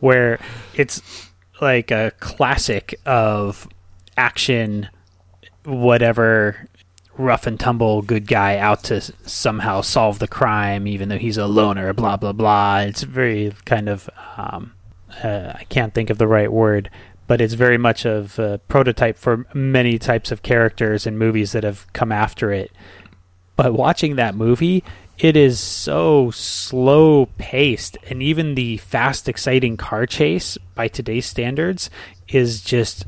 where 0.00 0.40
it's 0.74 1.00
like 1.60 1.90
a 1.92 2.12
classic 2.20 2.94
of 3.06 3.68
action, 4.16 4.88
whatever 5.64 6.68
rough 7.18 7.46
and 7.46 7.58
tumble 7.58 8.02
good 8.02 8.26
guy 8.26 8.56
out 8.56 8.84
to 8.84 9.00
somehow 9.00 9.80
solve 9.80 10.18
the 10.18 10.28
crime, 10.28 10.86
even 10.86 11.08
though 11.08 11.18
he's 11.18 11.38
a 11.38 11.46
loner. 11.46 11.92
Blah 11.92 12.16
blah 12.16 12.32
blah. 12.32 12.78
It's 12.80 13.02
very 13.02 13.52
kind 13.64 13.88
of 13.88 14.08
um, 14.36 14.72
uh, 15.22 15.52
I 15.54 15.64
can't 15.64 15.94
think 15.94 16.10
of 16.10 16.18
the 16.18 16.26
right 16.26 16.52
word, 16.52 16.90
but 17.26 17.40
it's 17.40 17.54
very 17.54 17.78
much 17.78 18.04
of 18.06 18.38
a 18.38 18.58
prototype 18.68 19.18
for 19.18 19.46
many 19.54 19.98
types 19.98 20.30
of 20.30 20.42
characters 20.42 21.06
and 21.06 21.18
movies 21.18 21.52
that 21.52 21.64
have 21.64 21.90
come 21.92 22.12
after 22.12 22.52
it. 22.52 22.72
But 23.56 23.74
watching 23.74 24.16
that 24.16 24.34
movie, 24.34 24.82
it 25.18 25.36
is 25.36 25.60
so 25.60 26.30
slow 26.30 27.26
paced, 27.38 27.98
and 28.08 28.22
even 28.22 28.54
the 28.54 28.78
fast, 28.78 29.28
exciting 29.28 29.76
car 29.76 30.06
chase 30.06 30.56
by 30.74 30.88
today's 30.88 31.26
standards 31.26 31.90
is 32.28 32.62
just 32.62 33.04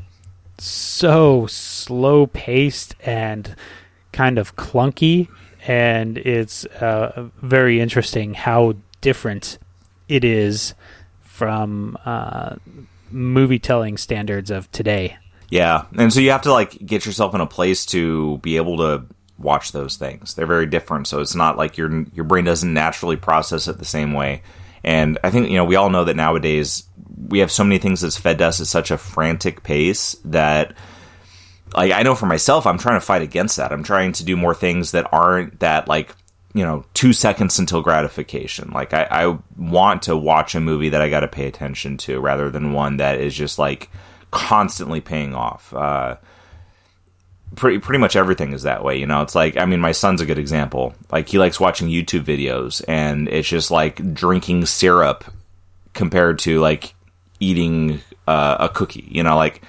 so 0.57 1.47
slow 1.47 2.27
paced 2.27 2.95
and 3.01 3.55
kind 4.15 4.39
of 4.39 4.55
clunky. 4.55 5.27
And 5.67 6.17
it's 6.17 6.65
uh, 6.65 7.29
very 7.41 7.79
interesting 7.79 8.33
how 8.33 8.75
different 9.01 9.59
it 10.07 10.23
is 10.23 10.73
from 11.21 11.97
uh, 12.05 12.55
movie 13.11 13.59
telling 13.59 13.97
standards 13.97 14.49
of 14.49 14.71
today. 14.71 15.17
Yeah, 15.49 15.85
and 15.97 16.11
so 16.11 16.19
you 16.19 16.31
have 16.31 16.43
to 16.43 16.51
like 16.51 16.83
get 16.85 17.05
yourself 17.05 17.35
in 17.35 17.41
a 17.41 17.45
place 17.45 17.85
to 17.87 18.39
be 18.39 18.57
able 18.57 18.77
to 18.77 19.05
watch 19.37 19.71
those 19.71 19.97
things. 19.97 20.33
They're 20.33 20.47
very 20.47 20.65
different, 20.65 21.07
so 21.07 21.19
it's 21.19 21.35
not 21.35 21.57
like 21.57 21.77
your 21.77 22.05
your 22.13 22.25
brain 22.25 22.45
doesn't 22.45 22.73
naturally 22.73 23.15
process 23.15 23.67
it 23.67 23.77
the 23.77 23.85
same 23.85 24.13
way. 24.13 24.41
And 24.83 25.17
I 25.23 25.29
think 25.29 25.49
you 25.49 25.57
know 25.57 25.65
we 25.65 25.75
all 25.75 25.89
know 25.89 26.03
that 26.05 26.15
nowadays 26.15 26.83
we 27.27 27.39
have 27.39 27.51
so 27.51 27.63
many 27.63 27.77
things 27.77 28.01
that's 28.01 28.17
fed 28.17 28.41
us 28.41 28.59
at 28.59 28.67
such 28.67 28.91
a 28.91 28.97
frantic 28.97 29.63
pace 29.63 30.15
that 30.25 30.73
like 31.73 31.91
I 31.91 32.03
know 32.03 32.15
for 32.15 32.25
myself 32.25 32.67
I'm 32.67 32.77
trying 32.77 32.99
to 32.99 33.05
fight 33.05 33.21
against 33.21 33.57
that. 33.57 33.71
I'm 33.71 33.83
trying 33.83 34.11
to 34.13 34.25
do 34.25 34.35
more 34.35 34.55
things 34.55 34.91
that 34.91 35.11
aren't 35.11 35.59
that 35.59 35.87
like 35.87 36.15
you 36.53 36.63
know 36.63 36.85
two 36.93 37.13
seconds 37.13 37.59
until 37.59 37.81
gratification. 37.81 38.71
Like 38.71 38.93
I, 38.93 39.03
I 39.09 39.37
want 39.57 40.03
to 40.03 40.15
watch 40.15 40.55
a 40.55 40.61
movie 40.61 40.89
that 40.89 41.01
I 41.01 41.09
got 41.09 41.21
to 41.21 41.27
pay 41.27 41.47
attention 41.47 41.97
to 41.97 42.19
rather 42.19 42.49
than 42.49 42.73
one 42.73 42.97
that 42.97 43.19
is 43.19 43.35
just 43.35 43.59
like 43.59 43.89
constantly 44.31 45.01
paying 45.01 45.35
off. 45.35 45.73
Uh, 45.73 46.17
pretty 47.55 47.79
pretty 47.79 47.99
much 47.99 48.15
everything 48.15 48.53
is 48.53 48.63
that 48.63 48.83
way. 48.83 48.97
You 48.97 49.05
know, 49.05 49.21
it's 49.21 49.35
like 49.35 49.57
I 49.57 49.65
mean, 49.65 49.79
my 49.79 49.91
son's 49.91 50.21
a 50.21 50.25
good 50.25 50.37
example. 50.37 50.93
Like 51.11 51.27
he 51.27 51.37
likes 51.37 51.59
watching 51.59 51.89
YouTube 51.89 52.23
videos, 52.23 52.83
and 52.87 53.27
it's 53.27 53.47
just 53.47 53.71
like 53.71 54.13
drinking 54.13 54.65
syrup 54.65 55.25
compared 55.93 56.39
to 56.39 56.59
like 56.59 56.93
eating 57.39 58.01
uh, 58.27 58.57
a 58.59 58.69
cookie. 58.69 59.07
You 59.09 59.23
know, 59.23 59.35
like 59.35 59.61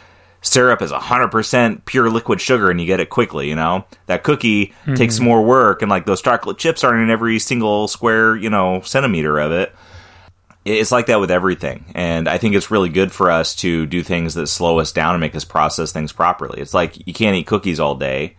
syrup 0.46 0.80
is 0.80 0.92
100% 0.92 1.84
pure 1.84 2.08
liquid 2.08 2.40
sugar 2.40 2.70
and 2.70 2.80
you 2.80 2.86
get 2.86 3.00
it 3.00 3.10
quickly, 3.10 3.48
you 3.48 3.56
know? 3.56 3.84
That 4.06 4.22
cookie 4.22 4.66
mm-hmm. 4.66 4.94
takes 4.94 5.20
more 5.20 5.44
work 5.44 5.82
and 5.82 5.90
like 5.90 6.06
those 6.06 6.22
chocolate 6.22 6.58
chips 6.58 6.84
aren't 6.84 7.02
in 7.02 7.10
every 7.10 7.38
single 7.38 7.88
square, 7.88 8.36
you 8.36 8.48
know, 8.48 8.80
centimeter 8.82 9.38
of 9.38 9.52
it. 9.52 9.74
It's 10.64 10.90
like 10.90 11.06
that 11.06 11.20
with 11.20 11.30
everything. 11.30 11.84
And 11.94 12.28
I 12.28 12.38
think 12.38 12.54
it's 12.54 12.70
really 12.70 12.88
good 12.88 13.12
for 13.12 13.30
us 13.30 13.54
to 13.56 13.86
do 13.86 14.02
things 14.02 14.34
that 14.34 14.48
slow 14.48 14.78
us 14.78 14.92
down 14.92 15.14
and 15.14 15.20
make 15.20 15.36
us 15.36 15.44
process 15.44 15.92
things 15.92 16.12
properly. 16.12 16.60
It's 16.60 16.74
like 16.74 17.06
you 17.06 17.12
can't 17.12 17.36
eat 17.36 17.46
cookies 17.46 17.78
all 17.78 17.94
day. 17.94 18.36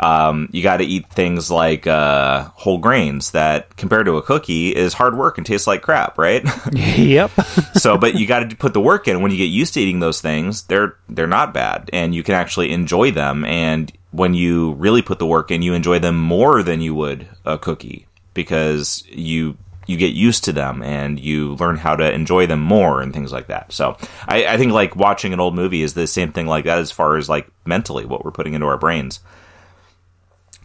Um, 0.00 0.48
you 0.52 0.62
got 0.62 0.78
to 0.78 0.84
eat 0.84 1.08
things 1.08 1.50
like 1.50 1.86
uh, 1.86 2.44
whole 2.54 2.78
grains 2.78 3.32
that, 3.32 3.76
compared 3.76 4.06
to 4.06 4.16
a 4.16 4.22
cookie, 4.22 4.74
is 4.74 4.94
hard 4.94 5.16
work 5.16 5.38
and 5.38 5.46
tastes 5.46 5.66
like 5.66 5.82
crap, 5.82 6.18
right? 6.18 6.44
yep. 6.72 7.30
so 7.74 7.98
but 7.98 8.14
you 8.14 8.26
got 8.26 8.50
to 8.50 8.56
put 8.56 8.74
the 8.74 8.80
work 8.80 9.08
in 9.08 9.20
when 9.20 9.30
you 9.30 9.36
get 9.36 9.44
used 9.44 9.74
to 9.74 9.80
eating 9.80 10.00
those 10.00 10.20
things 10.20 10.62
they're 10.64 10.96
they're 11.08 11.26
not 11.26 11.54
bad 11.54 11.90
and 11.92 12.14
you 12.14 12.22
can 12.22 12.34
actually 12.34 12.70
enjoy 12.72 13.10
them 13.10 13.44
and 13.44 13.92
when 14.10 14.34
you 14.34 14.72
really 14.74 15.02
put 15.02 15.18
the 15.18 15.26
work 15.26 15.50
in 15.50 15.62
you 15.62 15.74
enjoy 15.74 15.98
them 15.98 16.16
more 16.16 16.62
than 16.62 16.80
you 16.80 16.94
would 16.94 17.28
a 17.44 17.58
cookie 17.58 18.06
because 18.34 19.04
you 19.08 19.56
you 19.86 19.96
get 19.96 20.12
used 20.12 20.44
to 20.44 20.52
them 20.52 20.82
and 20.82 21.18
you 21.18 21.54
learn 21.54 21.76
how 21.76 21.96
to 21.96 22.12
enjoy 22.12 22.46
them 22.46 22.60
more 22.60 23.00
and 23.00 23.12
things 23.12 23.32
like 23.32 23.46
that 23.46 23.72
so 23.72 23.96
I, 24.26 24.46
I 24.46 24.56
think 24.56 24.72
like 24.72 24.96
watching 24.96 25.32
an 25.32 25.40
old 25.40 25.54
movie 25.54 25.82
is 25.82 25.94
the 25.94 26.06
same 26.06 26.32
thing 26.32 26.46
like 26.46 26.64
that 26.64 26.78
as 26.78 26.90
far 26.90 27.16
as 27.16 27.28
like 27.28 27.48
mentally 27.64 28.04
what 28.04 28.24
we're 28.24 28.30
putting 28.30 28.54
into 28.54 28.66
our 28.66 28.78
brains 28.78 29.20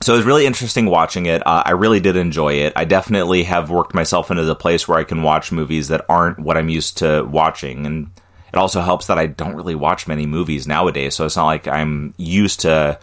so 0.04 0.14
it 0.14 0.18
was 0.18 0.26
really 0.26 0.46
interesting 0.46 0.86
watching 0.86 1.26
it. 1.26 1.46
Uh, 1.46 1.64
I 1.66 1.72
really 1.72 2.00
did 2.00 2.16
enjoy 2.16 2.54
it. 2.54 2.74
I 2.76 2.86
definitely 2.86 3.44
have 3.44 3.70
worked 3.70 3.94
myself 3.94 4.30
into 4.32 4.44
the 4.44 4.56
place 4.56 4.88
where 4.88 5.00
I 5.00 5.04
can 5.04 5.24
watch 5.24 5.52
movies 5.52 5.88
that 5.88 6.06
aren't 6.10 6.40
what 6.40 6.58
I'm 6.58 6.70
used 6.70 6.98
to 7.00 7.24
watching, 7.24 7.86
and 7.86 8.10
it 8.54 8.58
also 8.58 8.82
helps 8.82 9.08
that 9.08 9.18
I 9.18 9.28
don't 9.28 9.56
really 9.56 9.76
watch 9.76 10.08
many 10.08 10.26
movies 10.26 10.68
nowadays. 10.68 11.16
So 11.16 11.26
it's 11.26 11.36
not 11.36 11.46
like 11.46 11.68
I'm 11.68 12.14
used 12.18 12.62
to 12.62 13.00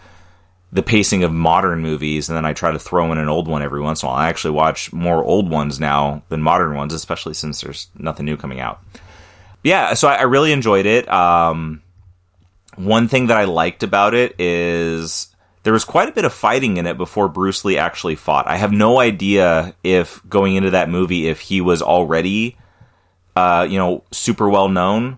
the 0.71 0.83
pacing 0.83 1.23
of 1.23 1.33
modern 1.33 1.81
movies, 1.81 2.29
and 2.29 2.37
then 2.37 2.45
I 2.45 2.53
try 2.53 2.71
to 2.71 2.79
throw 2.79 3.11
in 3.11 3.17
an 3.17 3.27
old 3.27 3.47
one 3.47 3.61
every 3.61 3.81
once 3.81 4.01
in 4.01 4.07
a 4.07 4.09
while. 4.09 4.19
I 4.19 4.29
actually 4.29 4.51
watch 4.51 4.93
more 4.93 5.23
old 5.23 5.49
ones 5.49 5.79
now 5.79 6.23
than 6.29 6.41
modern 6.41 6.75
ones, 6.75 6.93
especially 6.93 7.33
since 7.33 7.61
there's 7.61 7.89
nothing 7.97 8.25
new 8.25 8.37
coming 8.37 8.61
out. 8.61 8.81
Yeah, 9.63 9.93
so 9.95 10.07
I, 10.07 10.15
I 10.15 10.21
really 10.23 10.53
enjoyed 10.53 10.85
it. 10.85 11.11
Um, 11.11 11.83
one 12.77 13.07
thing 13.07 13.27
that 13.27 13.37
I 13.37 13.43
liked 13.43 13.83
about 13.83 14.13
it 14.13 14.39
is 14.39 15.30
there 15.63 15.73
was 15.73 15.85
quite 15.85 16.09
a 16.09 16.11
bit 16.11 16.25
of 16.25 16.33
fighting 16.33 16.77
in 16.77 16.87
it 16.87 16.97
before 16.97 17.27
Bruce 17.27 17.63
Lee 17.63 17.77
actually 17.77 18.15
fought. 18.15 18.47
I 18.47 18.57
have 18.57 18.71
no 18.71 18.99
idea 18.99 19.75
if 19.83 20.21
going 20.27 20.55
into 20.55 20.71
that 20.71 20.89
movie 20.89 21.27
if 21.27 21.39
he 21.39 21.61
was 21.61 21.81
already 21.81 22.57
uh, 23.35 23.67
you 23.69 23.77
know, 23.77 24.03
super 24.11 24.49
well 24.49 24.69
known. 24.69 25.17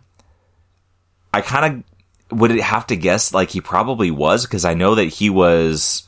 I 1.34 1.42
kind 1.42 1.84
of 2.30 2.40
would 2.40 2.52
have 2.52 2.88
to 2.88 2.96
guess 2.96 3.34
like 3.34 3.50
he 3.50 3.62
probably 3.62 4.12
was 4.12 4.46
because 4.46 4.66
I 4.66 4.74
know 4.74 4.96
that 4.96 5.06
he 5.06 5.30
was 5.30 6.08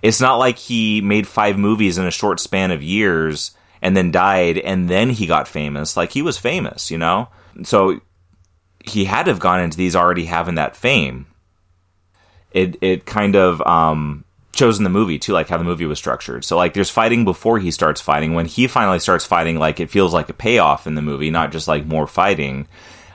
it's 0.00 0.20
not 0.20 0.36
like 0.36 0.58
he 0.58 1.00
made 1.00 1.26
5 1.28 1.58
movies 1.58 1.96
in 1.96 2.06
a 2.06 2.10
short 2.10 2.40
span 2.40 2.70
of 2.70 2.82
years 2.82 3.52
and 3.80 3.96
then 3.96 4.10
died 4.10 4.58
and 4.58 4.88
then 4.88 5.10
he 5.10 5.26
got 5.26 5.46
famous. 5.46 5.96
Like 5.96 6.10
he 6.10 6.22
was 6.22 6.38
famous, 6.38 6.90
you 6.90 6.98
know? 6.98 7.28
So 7.64 8.00
he 8.84 9.04
had 9.04 9.24
to 9.24 9.30
have 9.30 9.38
gone 9.38 9.60
into 9.60 9.76
these 9.76 9.94
already 9.94 10.24
having 10.24 10.56
that 10.56 10.76
fame 10.76 11.26
it 12.54 12.76
it 12.82 13.06
kind 13.06 13.36
of 13.36 13.60
um 13.62 14.24
shows 14.54 14.78
in 14.78 14.84
the 14.84 14.90
movie 14.90 15.18
too, 15.18 15.32
like 15.32 15.48
how 15.48 15.56
the 15.56 15.64
movie 15.64 15.86
was 15.86 15.98
structured. 15.98 16.44
So 16.44 16.56
like 16.56 16.74
there's 16.74 16.90
fighting 16.90 17.24
before 17.24 17.58
he 17.58 17.70
starts 17.70 18.00
fighting. 18.00 18.34
When 18.34 18.46
he 18.46 18.66
finally 18.66 18.98
starts 18.98 19.24
fighting, 19.24 19.58
like 19.58 19.80
it 19.80 19.90
feels 19.90 20.12
like 20.12 20.28
a 20.28 20.34
payoff 20.34 20.86
in 20.86 20.94
the 20.94 21.02
movie, 21.02 21.30
not 21.30 21.52
just 21.52 21.68
like 21.68 21.86
more 21.86 22.06
fighting. 22.06 22.66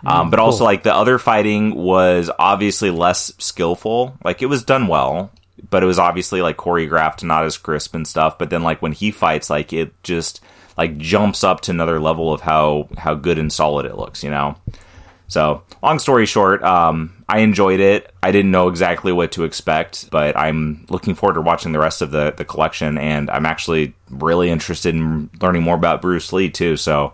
Um, 0.06 0.30
but 0.30 0.39
also 0.39 0.63
like 0.63 0.84
the 0.84 0.93
other 0.93 1.17
fighting 1.17 1.76
was 1.76 2.30
obviously 2.38 2.91
less 2.91 3.34
skillful. 3.39 4.17
Like 4.23 4.41
it 4.41 4.45
was 4.45 4.63
done 4.63 4.88
well, 4.88 5.32
but 5.69 5.84
it 5.84 5.88
was 5.88 6.00
obviously 6.00 6.41
like 6.41 6.58
choreographed, 6.58 7.23
not 7.23 7.45
as 7.45 7.58
crisp 7.58 7.95
and 7.95 8.08
stuff. 8.08 8.38
But 8.38 8.50
then 8.50 8.63
like 8.63 8.82
when 8.82 8.91
he 8.93 9.12
fights, 9.12 9.50
like 9.50 9.73
it 9.73 9.91
just 10.04 10.41
like 10.78 10.97
jumps 10.97 11.43
up 11.43 11.62
to 11.62 11.71
another 11.71 12.00
level 12.00 12.32
of 12.32 12.41
how 12.41 12.88
how 12.97 13.15
good 13.15 13.38
and 13.38 13.52
solid 13.52 13.86
it 13.86 13.97
looks, 13.97 14.23
you 14.23 14.30
know. 14.30 14.56
So, 15.28 15.63
long 15.84 16.00
story 16.00 16.26
short, 16.26 16.63
um, 16.63 17.24
I 17.28 17.40
enjoyed 17.40 17.82
it. 17.82 18.13
I 18.24 18.32
didn't 18.32 18.52
know 18.52 18.70
exactly 18.70 19.12
what 19.12 19.34
to 19.34 19.44
expect, 19.44 20.10
but 20.10 20.38
I'm 20.38 20.86
looking 20.90 21.16
forward 21.16 21.34
to 21.34 21.42
watching 21.42 21.74
the 21.74 21.80
rest 21.80 22.02
of 22.02 22.12
the, 22.12 22.34
the 22.36 22.46
collection, 22.46 22.98
and 22.98 23.30
I'm 23.30 23.46
actually 23.46 23.94
really 24.10 24.50
interested 24.50 24.96
in 24.96 25.30
learning 25.42 25.63
more 25.63 25.76
about 25.76 26.02
Bruce 26.02 26.32
Lee, 26.32 26.50
too. 26.50 26.78
So, 26.78 27.13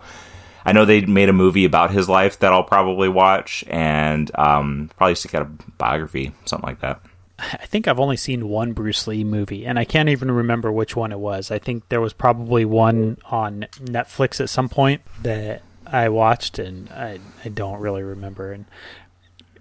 I 0.64 0.72
know 0.72 0.84
they 0.84 1.02
made 1.02 1.28
a 1.28 1.32
movie 1.32 1.64
about 1.64 1.90
his 1.90 2.08
life 2.08 2.38
that 2.38 2.52
I'll 2.52 2.62
probably 2.62 3.08
watch, 3.08 3.64
and 3.66 4.30
um, 4.38 4.90
probably 4.96 5.16
stick 5.16 5.34
out 5.34 5.42
a 5.42 5.50
biography, 5.76 6.32
something 6.44 6.68
like 6.68 6.80
that. 6.80 7.00
I 7.38 7.66
think 7.66 7.88
I've 7.88 7.98
only 7.98 8.16
seen 8.16 8.48
one 8.48 8.72
Bruce 8.72 9.08
Lee 9.08 9.24
movie, 9.24 9.66
and 9.66 9.76
I 9.76 9.84
can't 9.84 10.08
even 10.08 10.30
remember 10.30 10.70
which 10.70 10.94
one 10.94 11.10
it 11.10 11.18
was. 11.18 11.50
I 11.50 11.58
think 11.58 11.88
there 11.88 12.00
was 12.00 12.12
probably 12.12 12.64
one 12.64 13.18
on 13.24 13.66
Netflix 13.80 14.40
at 14.40 14.48
some 14.48 14.68
point 14.68 15.02
that 15.22 15.62
I 15.94 16.08
watched, 16.08 16.58
and 16.58 16.90
I, 16.90 17.20
I 17.44 17.48
don't 17.48 17.80
really 17.80 18.02
remember. 18.02 18.52
And 18.52 18.64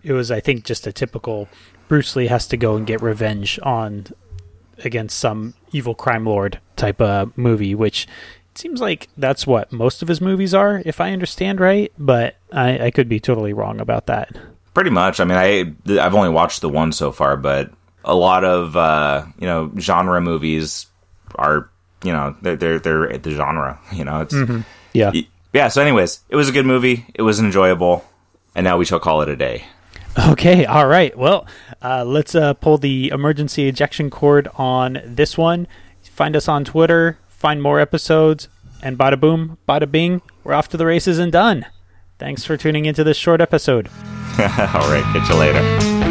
it 0.01 0.13
was, 0.13 0.31
I 0.31 0.39
think, 0.39 0.65
just 0.65 0.87
a 0.87 0.91
typical 0.91 1.47
Bruce 1.87 2.15
Lee 2.15 2.27
has 2.27 2.47
to 2.47 2.57
go 2.57 2.75
and 2.75 2.87
get 2.87 3.01
revenge 3.01 3.59
on 3.61 4.07
against 4.83 5.19
some 5.19 5.53
evil 5.71 5.93
crime 5.93 6.25
lord 6.25 6.59
type 6.75 6.99
of 6.99 7.37
movie, 7.37 7.75
which 7.75 8.07
it 8.51 8.57
seems 8.57 8.81
like 8.81 9.09
that's 9.15 9.45
what 9.45 9.71
most 9.71 10.01
of 10.01 10.07
his 10.07 10.21
movies 10.21 10.55
are, 10.55 10.81
if 10.85 10.99
I 10.99 11.11
understand 11.11 11.59
right. 11.59 11.91
But 11.99 12.35
I, 12.51 12.85
I 12.85 12.91
could 12.91 13.07
be 13.07 13.19
totally 13.19 13.53
wrong 13.53 13.79
about 13.79 14.07
that. 14.07 14.35
Pretty 14.73 14.89
much. 14.89 15.19
I 15.19 15.25
mean, 15.25 15.37
I 15.37 16.01
I've 16.03 16.15
only 16.15 16.29
watched 16.29 16.61
the 16.61 16.69
one 16.69 16.91
so 16.91 17.11
far, 17.11 17.37
but 17.37 17.71
a 18.03 18.15
lot 18.15 18.43
of 18.43 18.75
uh, 18.75 19.25
you 19.37 19.45
know 19.45 19.71
genre 19.77 20.19
movies 20.19 20.87
are 21.35 21.69
you 22.03 22.11
know 22.11 22.35
they're 22.41 22.55
they're, 22.55 22.79
they're 22.79 23.17
the 23.19 23.31
genre. 23.31 23.79
You 23.93 24.03
know, 24.03 24.21
it's 24.21 24.33
Yeah. 24.93 25.11
Yeah. 25.53 25.67
So, 25.69 25.81
anyways, 25.81 26.21
it 26.29 26.35
was 26.35 26.49
a 26.49 26.51
good 26.51 26.65
movie. 26.65 27.05
It 27.13 27.21
was 27.21 27.39
enjoyable, 27.39 28.05
and 28.55 28.63
now 28.63 28.77
we 28.77 28.85
shall 28.85 28.99
call 28.99 29.21
it 29.21 29.29
a 29.29 29.35
day. 29.35 29.65
Okay, 30.29 30.65
all 30.65 30.87
right. 30.87 31.17
Well, 31.17 31.47
uh, 31.81 32.03
let's 32.05 32.35
uh, 32.35 32.53
pull 32.53 32.77
the 32.77 33.09
emergency 33.09 33.67
ejection 33.67 34.09
cord 34.09 34.47
on 34.55 35.01
this 35.05 35.37
one. 35.37 35.67
Find 36.03 36.35
us 36.35 36.47
on 36.47 36.63
Twitter, 36.63 37.17
find 37.27 37.61
more 37.61 37.79
episodes, 37.79 38.47
and 38.83 38.97
bada 38.97 39.19
boom, 39.19 39.57
bada 39.67 39.89
bing, 39.89 40.21
we're 40.43 40.53
off 40.53 40.69
to 40.69 40.77
the 40.77 40.85
races 40.85 41.17
and 41.17 41.31
done. 41.31 41.65
Thanks 42.19 42.45
for 42.45 42.57
tuning 42.57 42.85
into 42.85 43.03
this 43.03 43.17
short 43.17 43.41
episode. 43.41 43.87
All 44.39 44.89
right, 44.89 45.03
catch 45.13 45.29
you 45.29 45.35
later. 45.35 46.02